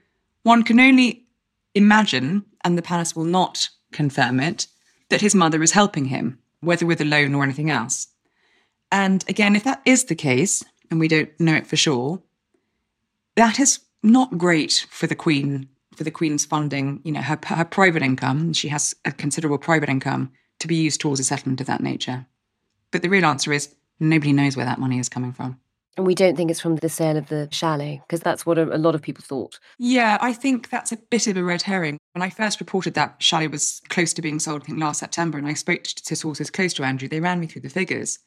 one 0.44 0.64
can 0.64 0.80
only 0.80 1.26
imagine, 1.74 2.46
and 2.64 2.78
the 2.78 2.84
palace 2.84 3.16
will 3.16 3.26
not 3.26 3.70
confirm 3.92 4.40
it, 4.40 4.68
that 5.10 5.22
his 5.22 5.34
mother 5.34 5.64
is 5.64 5.72
helping 5.72 6.06
him, 6.06 6.40
whether 6.62 6.86
with 6.86 7.02
a 7.02 7.06
loan 7.06 7.34
or 7.34 7.44
anything 7.44 7.72
else. 7.72 8.08
And 8.92 9.24
again, 9.28 9.56
if 9.56 9.64
that 9.64 9.82
is 9.86 10.06
the 10.06 10.16
case, 10.16 10.64
and 10.92 11.00
we 11.00 11.08
don't 11.08 11.30
know 11.40 11.56
it 11.56 11.68
for 11.68 11.76
sure, 11.76 12.22
that 13.36 13.60
is 13.60 13.80
not 14.04 14.38
great 14.38 14.86
for 14.90 15.08
the 15.08 15.16
Queen, 15.16 15.70
for 15.96 16.04
the 16.04 16.12
Queen's 16.12 16.46
funding, 16.46 17.02
you 17.04 17.12
know, 17.12 17.22
her, 17.22 17.40
her 17.44 17.66
private 17.66 18.02
income. 18.02 18.54
She 18.54 18.68
has 18.70 18.94
a 19.06 19.12
considerable 19.12 19.58
private 19.58 19.90
income 19.90 20.32
to 20.60 20.68
be 20.68 20.76
used 20.76 21.02
towards 21.02 21.20
a 21.20 21.24
settlement 21.24 21.62
of 21.62 21.68
that 21.68 21.82
nature. 21.82 22.26
But 22.92 23.02
the 23.02 23.10
real 23.10 23.26
answer 23.26 23.54
is 23.54 23.76
nobody 24.00 24.34
knows 24.34 24.56
where 24.56 24.66
that 24.66 24.80
money 24.80 25.00
is 25.00 25.10
coming 25.10 25.34
from. 25.34 25.60
And 25.98 26.08
we 26.08 26.16
don't 26.16 26.38
think 26.38 26.50
it's 26.50 26.62
from 26.62 26.78
the 26.78 26.88
sale 26.88 27.18
of 27.18 27.28
the 27.28 27.50
chalet, 27.52 28.02
because 28.08 28.22
that's 28.22 28.46
what 28.46 28.58
a, 28.58 28.74
a, 28.74 28.78
lot 28.78 28.96
of 28.96 29.02
people 29.02 29.22
thought. 29.22 29.60
Yeah, 29.78 30.18
I 30.22 30.32
think 30.32 30.70
that's 30.70 30.94
a 30.94 30.98
bit 30.98 31.28
of 31.28 31.36
a 31.36 31.44
red 31.44 31.64
herring. 31.64 31.98
When 32.14 32.22
I 32.22 32.30
first 32.30 32.62
reported 32.62 32.94
that 32.94 33.22
chalet 33.22 33.48
was 33.48 33.82
close 33.90 34.14
to 34.14 34.22
being 34.22 34.40
sold, 34.40 34.62
I 34.62 34.66
think 34.66 34.80
last 34.80 35.00
September, 35.00 35.38
and 35.38 35.46
I 35.46 35.54
spoke 35.56 35.84
to 35.84 36.16
sources 36.16 36.50
close 36.50 36.74
to 36.76 36.84
Andrew, 36.84 37.10
they 37.10 37.20
ran 37.20 37.42
me 37.42 37.48
through 37.48 37.64
the 37.64 37.70
figures. 37.70 38.20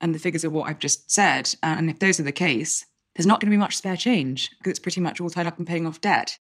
And 0.00 0.14
the 0.14 0.20
figures 0.20 0.44
are 0.44 0.50
what 0.50 0.68
I've 0.68 0.78
just 0.78 1.10
said. 1.10 1.52
And 1.60 1.90
if 1.90 1.98
those 1.98 2.20
are 2.20 2.24
the 2.24 2.30
case, 2.30 2.86
there's 3.16 3.26
not 3.26 3.40
going 3.40 3.50
to 3.50 3.56
be 3.56 3.60
much 3.60 3.76
spare 3.76 3.96
change 3.96 4.50
because 4.58 4.70
it's 4.70 4.78
pretty 4.78 5.00
much 5.00 5.20
all 5.20 5.28
tied 5.28 5.48
up 5.48 5.58
in 5.58 5.64
paying 5.64 5.88
off 5.88 6.00
debt. 6.00 6.38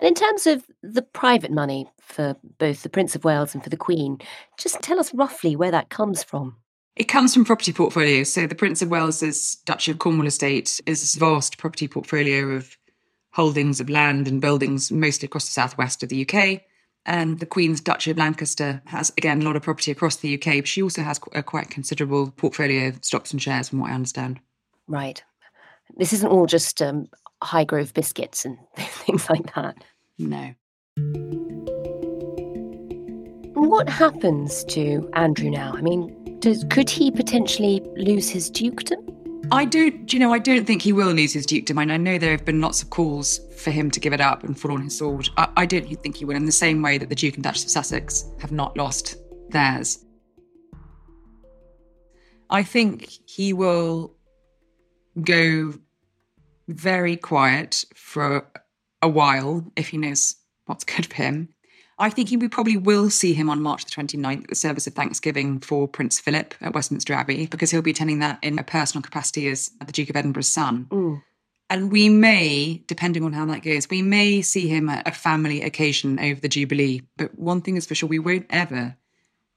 And 0.00 0.08
in 0.08 0.14
terms 0.14 0.46
of 0.46 0.64
the 0.82 1.02
private 1.02 1.50
money 1.50 1.90
for 2.00 2.36
both 2.58 2.82
the 2.82 2.88
Prince 2.88 3.14
of 3.14 3.24
Wales 3.24 3.54
and 3.54 3.62
for 3.62 3.70
the 3.70 3.76
Queen, 3.76 4.18
just 4.58 4.82
tell 4.82 5.00
us 5.00 5.14
roughly 5.14 5.56
where 5.56 5.70
that 5.70 5.88
comes 5.88 6.22
from. 6.22 6.56
It 6.96 7.04
comes 7.04 7.34
from 7.34 7.44
property 7.44 7.72
portfolios. 7.72 8.32
So 8.32 8.46
the 8.46 8.54
Prince 8.54 8.82
of 8.82 8.90
Wales's 8.90 9.56
Duchy 9.66 9.90
of 9.90 9.98
Cornwall 9.98 10.26
estate 10.26 10.80
is 10.86 11.00
this 11.00 11.14
vast 11.14 11.58
property 11.58 11.88
portfolio 11.88 12.50
of 12.50 12.76
holdings 13.32 13.80
of 13.80 13.90
land 13.90 14.28
and 14.28 14.40
buildings, 14.40 14.90
mostly 14.90 15.26
across 15.26 15.46
the 15.46 15.52
southwest 15.52 16.02
of 16.02 16.08
the 16.08 16.26
UK. 16.26 16.62
And 17.04 17.38
the 17.38 17.46
Queen's 17.46 17.80
Duchy 17.80 18.10
of 18.10 18.16
Lancaster 18.16 18.82
has, 18.86 19.12
again, 19.16 19.42
a 19.42 19.44
lot 19.44 19.56
of 19.56 19.62
property 19.62 19.92
across 19.92 20.16
the 20.16 20.34
UK, 20.34 20.56
but 20.56 20.66
she 20.66 20.82
also 20.82 21.02
has 21.02 21.20
a 21.34 21.42
quite 21.42 21.70
considerable 21.70 22.30
portfolio 22.30 22.88
of 22.88 23.04
stocks 23.04 23.30
and 23.30 23.40
shares, 23.40 23.68
from 23.68 23.78
what 23.78 23.90
I 23.90 23.94
understand. 23.94 24.40
Right. 24.88 25.22
This 25.96 26.12
isn't 26.14 26.28
all 26.28 26.46
just 26.46 26.82
um, 26.82 27.08
Highgrove 27.42 27.92
biscuits 27.94 28.44
and 28.44 28.58
things 28.76 29.28
like 29.28 29.54
that. 29.54 29.76
No. 30.18 30.54
What 33.54 33.88
happens 33.88 34.64
to 34.64 35.08
Andrew 35.14 35.50
now? 35.50 35.74
I 35.74 35.80
mean, 35.80 36.38
does, 36.40 36.64
could 36.70 36.88
he 36.88 37.10
potentially 37.10 37.82
lose 37.96 38.28
his 38.28 38.50
dukedom? 38.50 39.04
I 39.52 39.64
don't, 39.64 40.12
you 40.12 40.18
know, 40.18 40.32
I 40.32 40.38
don't 40.38 40.66
think 40.66 40.82
he 40.82 40.92
will 40.92 41.12
lose 41.12 41.32
his 41.32 41.46
dukedom. 41.46 41.78
And 41.78 41.92
I 41.92 41.96
know 41.96 42.18
there 42.18 42.32
have 42.32 42.44
been 42.44 42.60
lots 42.60 42.82
of 42.82 42.90
calls 42.90 43.40
for 43.56 43.70
him 43.70 43.90
to 43.92 44.00
give 44.00 44.12
it 44.12 44.20
up 44.20 44.42
and 44.42 44.58
fall 44.58 44.72
on 44.72 44.82
his 44.82 44.98
sword. 44.98 45.28
I, 45.36 45.48
I 45.56 45.66
don't 45.66 45.86
think 46.02 46.16
he 46.16 46.24
will, 46.24 46.36
in 46.36 46.46
the 46.46 46.52
same 46.52 46.82
way 46.82 46.98
that 46.98 47.08
the 47.08 47.14
Duke 47.14 47.34
and 47.34 47.44
Duchess 47.44 47.64
of 47.64 47.70
Sussex 47.70 48.24
have 48.40 48.52
not 48.52 48.76
lost 48.76 49.16
theirs. 49.50 50.04
I 52.50 52.62
think 52.62 53.08
he 53.26 53.52
will 53.52 54.14
go 55.22 55.74
very 56.68 57.16
quiet 57.16 57.84
for 57.94 58.48
a 59.02 59.08
while 59.08 59.70
if 59.76 59.88
he 59.88 59.98
knows 59.98 60.36
what's 60.66 60.84
good 60.84 61.06
for 61.06 61.14
him. 61.14 61.48
I 61.98 62.10
think 62.10 62.30
we 62.30 62.48
probably 62.48 62.76
will 62.76 63.08
see 63.08 63.32
him 63.32 63.48
on 63.48 63.62
March 63.62 63.86
the 63.86 63.90
29th 63.90 64.42
at 64.42 64.48
the 64.48 64.54
service 64.54 64.86
of 64.86 64.92
Thanksgiving 64.92 65.60
for 65.60 65.88
Prince 65.88 66.20
Philip 66.20 66.54
at 66.60 66.74
Westminster 66.74 67.14
Abbey, 67.14 67.46
because 67.46 67.70
he'll 67.70 67.80
be 67.80 67.92
attending 67.92 68.18
that 68.18 68.38
in 68.42 68.58
a 68.58 68.64
personal 68.64 69.02
capacity 69.02 69.48
as 69.48 69.70
the 69.84 69.92
Duke 69.92 70.10
of 70.10 70.16
Edinburgh's 70.16 70.48
son. 70.48 70.86
Mm. 70.90 71.22
And 71.70 71.90
we 71.90 72.08
may, 72.10 72.82
depending 72.86 73.24
on 73.24 73.32
how 73.32 73.46
that 73.46 73.62
goes, 73.62 73.88
we 73.88 74.02
may 74.02 74.42
see 74.42 74.68
him 74.68 74.90
at 74.90 75.08
a 75.08 75.12
family 75.12 75.62
occasion 75.62 76.20
over 76.20 76.38
the 76.38 76.48
Jubilee. 76.48 77.02
But 77.16 77.38
one 77.38 77.62
thing 77.62 77.76
is 77.76 77.86
for 77.86 77.94
sure, 77.94 78.08
we 78.08 78.18
won't 78.18 78.46
ever 78.50 78.96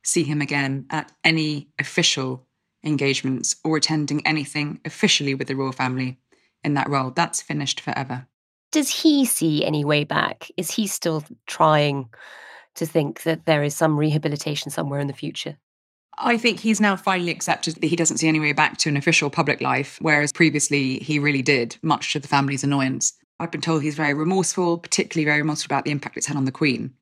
see 0.03 0.23
him 0.23 0.41
again 0.41 0.85
at 0.89 1.11
any 1.23 1.67
official 1.77 2.47
engagements 2.83 3.57
or 3.65 3.75
attending 3.75 4.25
anything 4.25 4.79
officially 4.85 5.35
with 5.35 5.49
the 5.49 5.55
royal 5.55 5.73
family 5.73 6.17
in 6.63 6.73
that 6.75 6.89
role. 6.89 7.11
That's 7.11 7.41
finished 7.41 7.81
forever. 7.81 8.27
Does 8.71 8.89
he 8.89 9.25
see 9.25 9.65
any 9.65 9.83
way 9.83 10.03
back? 10.03 10.49
Is 10.57 10.71
he 10.71 10.87
still 10.87 11.23
trying 11.47 12.09
to 12.75 12.85
think 12.85 13.23
that 13.23 13.45
there 13.45 13.63
is 13.63 13.75
some 13.75 13.97
rehabilitation 13.97 14.71
somewhere 14.71 14.99
in 14.99 15.07
the 15.07 15.13
future? 15.13 15.57
I 16.17 16.37
think 16.37 16.59
he's 16.59 16.81
now 16.81 16.95
finally 16.95 17.31
accepted 17.31 17.75
that 17.75 17.87
he 17.87 17.95
doesn't 17.95 18.17
see 18.17 18.27
any 18.27 18.39
way 18.39 18.51
back 18.51 18.77
to 18.79 18.89
an 18.89 18.97
official 18.97 19.29
public 19.29 19.61
life, 19.61 19.97
whereas 20.01 20.33
previously 20.33 20.99
he 20.99 21.17
really 21.17 21.41
did, 21.41 21.77
much 21.81 22.11
to 22.13 22.19
the 22.19 22.27
family's 22.27 22.63
annoyance. 22.63 23.13
I've 23.39 23.51
been 23.51 23.61
told 23.61 23.81
he's 23.81 23.95
very 23.95 24.13
remorseful, 24.13 24.77
particularly 24.77 25.25
very 25.25 25.41
remorseful 25.41 25.73
about 25.73 25.85
the 25.85 25.91
impact 25.91 26.17
it's 26.17 26.27
had 26.27 26.35
on 26.35 26.43
the 26.43 26.51
Queen. 26.51 26.93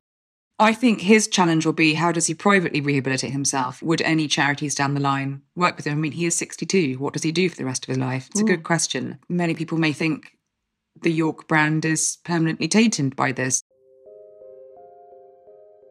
I 0.60 0.74
think 0.74 1.02
his 1.02 1.28
challenge 1.28 1.64
will 1.64 1.72
be 1.72 1.94
how 1.94 2.10
does 2.10 2.26
he 2.26 2.34
privately 2.34 2.80
rehabilitate 2.80 3.30
himself? 3.30 3.80
Would 3.80 4.02
any 4.02 4.26
charities 4.26 4.74
down 4.74 4.94
the 4.94 5.00
line 5.00 5.42
work 5.54 5.76
with 5.76 5.86
him? 5.86 5.98
I 5.98 6.00
mean, 6.00 6.12
he 6.12 6.26
is 6.26 6.34
62. 6.34 6.98
What 6.98 7.12
does 7.12 7.22
he 7.22 7.30
do 7.30 7.48
for 7.48 7.54
the 7.54 7.64
rest 7.64 7.84
of 7.84 7.88
his 7.88 7.98
life? 7.98 8.26
It's 8.32 8.40
a 8.40 8.44
good 8.44 8.64
question. 8.64 9.20
Many 9.28 9.54
people 9.54 9.78
may 9.78 9.92
think 9.92 10.36
the 11.00 11.12
York 11.12 11.46
brand 11.46 11.84
is 11.84 12.18
permanently 12.24 12.66
tainted 12.66 13.14
by 13.14 13.30
this. 13.30 13.62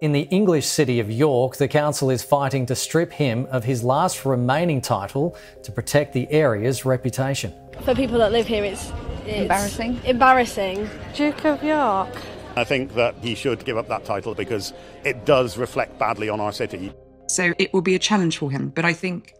In 0.01 0.11
the 0.11 0.23
English 0.23 0.65
city 0.65 0.99
of 0.99 1.09
York, 1.09 1.55
the 1.55 1.69
council 1.69 2.09
is 2.09 2.21
fighting 2.21 2.65
to 2.65 2.75
strip 2.75 3.13
him 3.13 3.47
of 3.49 3.63
his 3.63 3.85
last 3.85 4.25
remaining 4.25 4.81
title 4.81 5.37
to 5.63 5.71
protect 5.71 6.11
the 6.11 6.29
area's 6.29 6.83
reputation. 6.83 7.53
For 7.83 7.95
people 7.95 8.17
that 8.17 8.33
live 8.33 8.47
here, 8.47 8.65
it's, 8.65 8.91
it's 9.25 9.43
Embarrassing. 9.43 10.01
Embarrassing. 10.03 10.89
Duke 11.15 11.45
of 11.45 11.63
York. 11.63 12.09
I 12.57 12.63
think 12.63 12.95
that 12.95 13.15
he 13.21 13.35
should 13.35 13.63
give 13.65 13.77
up 13.77 13.87
that 13.89 14.03
title 14.03 14.33
because 14.33 14.73
it 15.03 15.25
does 15.25 15.57
reflect 15.57 15.99
badly 15.99 16.27
on 16.27 16.39
our 16.39 16.51
city. 16.51 16.91
So 17.27 17.53
it 17.59 17.71
will 17.73 17.81
be 17.81 17.93
a 17.93 17.99
challenge 17.99 18.37
for 18.37 18.49
him, 18.49 18.69
but 18.69 18.83
I 18.83 18.93
think 18.93 19.33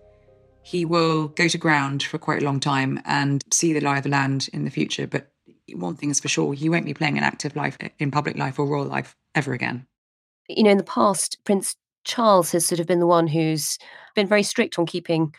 he 0.62 0.86
will 0.86 1.30
go 1.30 1.48
to 1.48 1.58
ground 1.58 2.04
for 2.04 2.18
quite 2.18 2.42
a 2.42 2.46
long 2.46 2.60
time 2.60 3.02
and 3.06 3.44
see 3.52 3.74
the 3.74 3.82
lie 3.82 3.98
of 3.98 4.04
the 4.04 4.10
land 4.10 4.50
in 4.54 4.66
the 4.66 4.70
future. 4.70 5.08
But 5.08 5.32
one 5.74 5.96
thing 5.96 6.10
is 6.10 6.20
for 6.20 6.28
sure, 6.28 6.54
he 6.54 6.70
won't 6.70 6.86
be 6.86 6.94
playing 6.94 7.18
an 7.18 7.24
active 7.24 7.56
life 7.56 7.78
in 7.98 8.12
public 8.12 8.38
life 8.38 8.60
or 8.60 8.68
royal 8.68 8.86
life 8.86 9.16
ever 9.34 9.54
again. 9.54 9.88
You 10.48 10.64
know, 10.64 10.72
in 10.72 10.78
the 10.78 10.84
past, 10.84 11.38
Prince 11.44 11.76
Charles 12.04 12.52
has 12.52 12.66
sort 12.66 12.80
of 12.80 12.88
been 12.88 13.00
the 13.00 13.08
one 13.08 13.28
who's 13.28 13.80
been 14.14 14.28
very 14.28 14.44
strict 14.44 14.78
on 14.78 14.86
keeping 14.86 15.34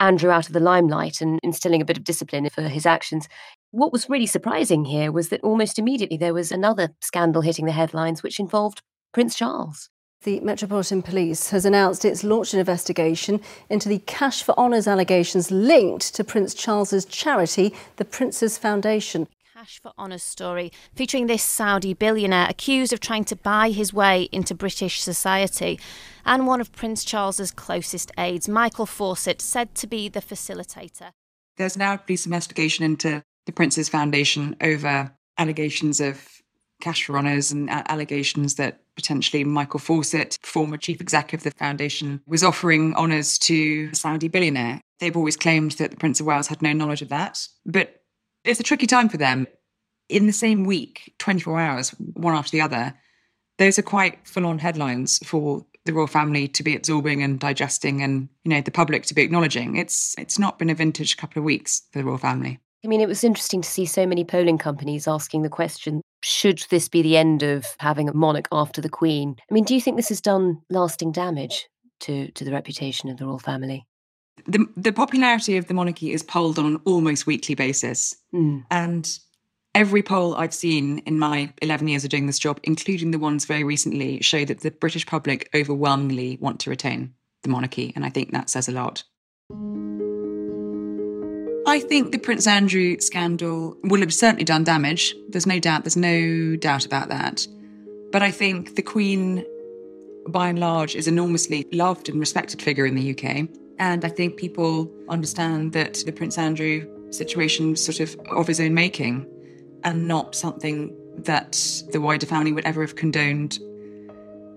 Andrew 0.00 0.30
out 0.30 0.46
of 0.46 0.52
the 0.52 0.60
limelight 0.60 1.20
and 1.20 1.40
instilling 1.42 1.80
a 1.80 1.84
bit 1.84 1.98
of 1.98 2.04
discipline 2.04 2.48
for 2.50 2.62
his 2.62 2.86
actions. 2.86 3.28
What 3.76 3.92
was 3.92 4.08
really 4.08 4.24
surprising 4.24 4.86
here 4.86 5.12
was 5.12 5.28
that 5.28 5.42
almost 5.42 5.78
immediately 5.78 6.16
there 6.16 6.32
was 6.32 6.50
another 6.50 6.94
scandal 7.02 7.42
hitting 7.42 7.66
the 7.66 7.72
headlines, 7.72 8.22
which 8.22 8.40
involved 8.40 8.80
Prince 9.12 9.36
Charles. 9.36 9.90
The 10.22 10.40
Metropolitan 10.40 11.02
Police 11.02 11.50
has 11.50 11.66
announced 11.66 12.02
it's 12.02 12.24
launched 12.24 12.54
an 12.54 12.60
investigation 12.60 13.38
into 13.68 13.90
the 13.90 13.98
cash 13.98 14.42
for 14.42 14.58
honours 14.58 14.88
allegations 14.88 15.50
linked 15.50 16.14
to 16.14 16.24
Prince 16.24 16.54
Charles's 16.54 17.04
charity, 17.04 17.74
the 17.96 18.06
Prince's 18.06 18.56
Foundation. 18.56 19.28
Cash 19.52 19.78
for 19.82 19.92
Honours 19.98 20.22
story 20.22 20.72
featuring 20.94 21.26
this 21.26 21.42
Saudi 21.42 21.92
billionaire 21.92 22.46
accused 22.48 22.94
of 22.94 23.00
trying 23.00 23.26
to 23.26 23.36
buy 23.36 23.68
his 23.68 23.92
way 23.92 24.30
into 24.32 24.54
British 24.54 25.02
society. 25.02 25.78
And 26.24 26.46
one 26.46 26.62
of 26.62 26.72
Prince 26.72 27.04
Charles's 27.04 27.50
closest 27.50 28.10
aides, 28.16 28.48
Michael 28.48 28.86
Fawcett, 28.86 29.42
said 29.42 29.74
to 29.74 29.86
be 29.86 30.08
the 30.08 30.22
facilitator. 30.22 31.10
There's 31.58 31.76
now 31.76 31.92
a 31.92 31.98
police 31.98 32.24
investigation 32.24 32.82
into 32.82 33.22
the 33.46 33.52
Prince's 33.52 33.88
Foundation 33.88 34.56
over 34.60 35.12
allegations 35.38 36.00
of 36.00 36.28
cash 36.80 37.04
for 37.04 37.16
honours 37.16 37.50
and 37.52 37.70
allegations 37.70 38.56
that 38.56 38.80
potentially 38.96 39.44
Michael 39.44 39.80
Fawcett, 39.80 40.38
former 40.42 40.76
chief 40.76 41.00
executive 41.00 41.46
of 41.46 41.52
the 41.52 41.58
foundation, 41.58 42.20
was 42.26 42.44
offering 42.44 42.94
honours 42.94 43.38
to 43.38 43.90
a 43.92 43.96
Saudi 43.96 44.28
billionaire. 44.28 44.80
They've 45.00 45.16
always 45.16 45.36
claimed 45.36 45.72
that 45.72 45.90
the 45.90 45.96
Prince 45.96 46.20
of 46.20 46.26
Wales 46.26 46.48
had 46.48 46.62
no 46.62 46.72
knowledge 46.72 47.02
of 47.02 47.08
that. 47.10 47.46
But 47.64 48.02
it's 48.44 48.60
a 48.60 48.64
tricky 48.64 48.86
time 48.86 49.08
for 49.08 49.16
them. 49.16 49.46
In 50.08 50.26
the 50.26 50.32
same 50.32 50.64
week, 50.64 51.14
24 51.18 51.60
hours, 51.60 51.90
one 52.14 52.34
after 52.34 52.52
the 52.52 52.60
other, 52.60 52.94
those 53.58 53.78
are 53.78 53.82
quite 53.82 54.26
full 54.26 54.46
on 54.46 54.58
headlines 54.58 55.18
for 55.24 55.64
the 55.84 55.92
royal 55.92 56.06
family 56.06 56.48
to 56.48 56.62
be 56.62 56.76
absorbing 56.76 57.22
and 57.22 57.38
digesting 57.38 58.02
and 58.02 58.28
you 58.44 58.50
know 58.50 58.60
the 58.60 58.72
public 58.72 59.04
to 59.04 59.14
be 59.14 59.22
acknowledging 59.22 59.76
it's 59.76 60.16
it's 60.18 60.36
not 60.36 60.58
been 60.58 60.68
a 60.68 60.74
vintage 60.74 61.16
couple 61.16 61.38
of 61.38 61.44
weeks 61.44 61.82
for 61.92 62.00
the 62.00 62.04
royal 62.04 62.18
family 62.18 62.58
I 62.86 62.88
mean, 62.88 63.00
it 63.00 63.08
was 63.08 63.24
interesting 63.24 63.62
to 63.62 63.68
see 63.68 63.84
so 63.84 64.06
many 64.06 64.22
polling 64.22 64.58
companies 64.58 65.08
asking 65.08 65.42
the 65.42 65.48
question 65.48 66.02
should 66.22 66.64
this 66.70 66.88
be 66.88 67.02
the 67.02 67.16
end 67.16 67.42
of 67.42 67.66
having 67.80 68.08
a 68.08 68.14
monarch 68.14 68.46
after 68.52 68.80
the 68.80 68.88
Queen? 68.88 69.36
I 69.50 69.54
mean, 69.54 69.64
do 69.64 69.74
you 69.74 69.80
think 69.80 69.96
this 69.96 70.08
has 70.08 70.20
done 70.20 70.62
lasting 70.70 71.10
damage 71.10 71.68
to, 72.00 72.30
to 72.30 72.44
the 72.44 72.52
reputation 72.52 73.10
of 73.10 73.16
the 73.16 73.26
royal 73.26 73.40
family? 73.40 73.86
The, 74.46 74.66
the 74.76 74.92
popularity 74.92 75.56
of 75.56 75.66
the 75.66 75.74
monarchy 75.74 76.12
is 76.12 76.22
polled 76.22 76.60
on 76.60 76.66
an 76.66 76.80
almost 76.84 77.26
weekly 77.26 77.56
basis. 77.56 78.14
Mm. 78.32 78.64
And 78.70 79.18
every 79.74 80.02
poll 80.02 80.36
I've 80.36 80.54
seen 80.54 80.98
in 81.00 81.18
my 81.18 81.52
11 81.62 81.88
years 81.88 82.04
of 82.04 82.10
doing 82.10 82.26
this 82.26 82.38
job, 82.38 82.60
including 82.62 83.10
the 83.10 83.18
ones 83.18 83.46
very 83.46 83.64
recently, 83.64 84.20
show 84.20 84.44
that 84.44 84.60
the 84.60 84.70
British 84.70 85.06
public 85.06 85.50
overwhelmingly 85.54 86.38
want 86.40 86.60
to 86.60 86.70
retain 86.70 87.14
the 87.42 87.48
monarchy. 87.48 87.92
And 87.96 88.04
I 88.04 88.10
think 88.10 88.30
that 88.30 88.48
says 88.48 88.68
a 88.68 88.72
lot. 88.72 89.02
I 91.68 91.80
think 91.80 92.12
the 92.12 92.18
Prince 92.18 92.46
Andrew 92.46 92.96
scandal 93.00 93.76
will 93.82 94.00
have 94.00 94.14
certainly 94.14 94.44
done 94.44 94.62
damage. 94.62 95.16
There's 95.30 95.48
no 95.48 95.58
doubt, 95.58 95.82
there's 95.82 95.96
no 95.96 96.54
doubt 96.54 96.86
about 96.86 97.08
that. 97.08 97.44
But 98.12 98.22
I 98.22 98.30
think 98.30 98.76
the 98.76 98.82
Queen, 98.82 99.44
by 100.28 100.48
and 100.48 100.60
large, 100.60 100.94
is 100.94 101.08
enormously 101.08 101.66
loved 101.72 102.08
and 102.08 102.20
respected 102.20 102.62
figure 102.62 102.86
in 102.86 102.94
the 102.94 103.10
UK. 103.10 103.48
And 103.80 104.04
I 104.04 104.08
think 104.08 104.36
people 104.36 104.88
understand 105.08 105.72
that 105.72 106.04
the 106.06 106.12
Prince 106.12 106.38
Andrew 106.38 106.86
situation 107.10 107.74
sort 107.74 107.98
of 107.98 108.16
of 108.30 108.46
his 108.46 108.60
own 108.60 108.72
making 108.72 109.26
and 109.82 110.06
not 110.06 110.36
something 110.36 110.96
that 111.24 111.82
the 111.90 112.00
wider 112.00 112.26
family 112.26 112.52
would 112.52 112.64
ever 112.64 112.82
have 112.82 112.94
condoned. 112.94 113.58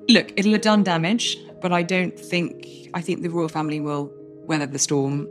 Look, 0.09 0.31
it'll 0.37 0.51
have 0.51 0.61
done 0.61 0.83
damage, 0.83 1.37
but 1.59 1.71
I 1.71 1.81
don't 1.81 2.19
think, 2.19 2.67
I 2.93 3.01
think 3.01 3.23
the 3.23 3.29
royal 3.29 3.49
family 3.49 3.79
will 3.79 4.11
weather 4.45 4.67
the 4.67 4.79
storm 4.79 5.27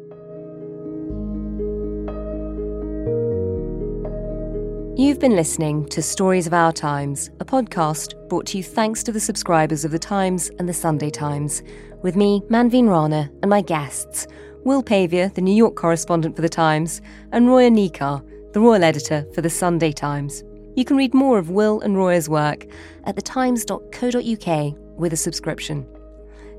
You've 4.99 5.21
been 5.21 5.37
listening 5.37 5.89
to 5.91 6.03
Stories 6.03 6.49
of 6.49 6.53
Our 6.53 6.73
Times, 6.73 7.31
a 7.39 7.45
podcast 7.45 8.17
brought 8.29 8.47
to 8.47 8.57
you 8.57 8.65
thanks 8.65 9.05
to 9.05 9.13
the 9.13 9.21
subscribers 9.21 9.85
of 9.85 9.93
The 9.93 9.99
Times 10.01 10.51
and 10.59 10.69
The 10.69 10.75
Sunday 10.75 11.09
Times, 11.09 11.63
with 12.03 12.17
me, 12.17 12.43
Manveen 12.51 12.89
Rana, 12.89 13.31
and 13.41 13.49
my 13.49 13.61
guests, 13.61 14.27
Will 14.65 14.83
Pavia, 14.83 15.31
the 15.37 15.41
New 15.41 15.55
York 15.55 15.77
correspondent 15.77 16.35
for 16.35 16.43
The 16.43 16.49
Times, 16.49 17.01
and 17.31 17.47
Roya 17.47 17.71
Nikkhah, 17.71 18.53
the 18.53 18.59
royal 18.59 18.83
editor 18.83 19.25
for 19.37 19.41
The 19.41 19.49
Sunday 19.49 19.93
Times. 19.93 20.43
You 20.75 20.85
can 20.85 20.97
read 20.97 21.15
more 21.15 21.39
of 21.39 21.49
Will 21.49 21.81
and 21.81 21.97
Roya's 21.97 22.29
work 22.29 22.67
at 23.05 23.15
thetimes.co.uk 23.15 24.75
with 24.99 25.13
a 25.13 25.17
subscription. 25.17 25.87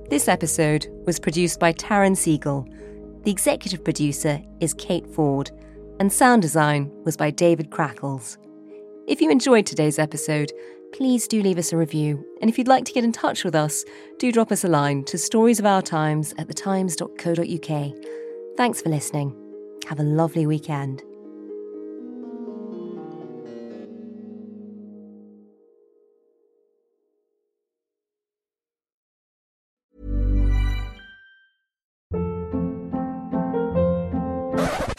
This 0.09 0.29
episode 0.29 0.87
was 1.05 1.19
produced 1.19 1.59
by 1.59 1.73
Taryn 1.73 2.15
Siegel. 2.15 2.65
The 3.23 3.31
executive 3.31 3.83
producer 3.83 4.41
is 4.61 4.73
Kate 4.75 5.07
Ford, 5.07 5.51
and 5.99 6.11
sound 6.11 6.41
design 6.41 6.89
was 7.03 7.17
by 7.17 7.29
David 7.29 7.71
Crackles. 7.71 8.37
If 9.07 9.21
you 9.21 9.29
enjoyed 9.29 9.65
today's 9.65 9.99
episode, 9.99 10.51
please 10.93 11.27
do 11.27 11.43
leave 11.43 11.57
us 11.57 11.73
a 11.73 11.77
review. 11.77 12.25
And 12.41 12.49
if 12.49 12.57
you'd 12.57 12.67
like 12.67 12.85
to 12.85 12.93
get 12.93 13.03
in 13.03 13.11
touch 13.11 13.43
with 13.43 13.53
us, 13.53 13.83
do 14.17 14.31
drop 14.31 14.51
us 14.51 14.63
a 14.63 14.67
line 14.67 15.03
to 15.05 15.17
stories 15.17 15.59
of 15.59 15.65
our 15.65 15.81
times 15.81 16.33
at 16.37 16.47
thetimes.co.uk. 16.47 17.93
Thanks 18.57 18.81
for 18.81 18.89
listening. 18.89 19.35
Have 19.87 19.99
a 19.99 20.03
lovely 20.03 20.45
weekend. 20.45 21.03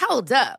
Hold 0.01 0.33
up. 0.33 0.59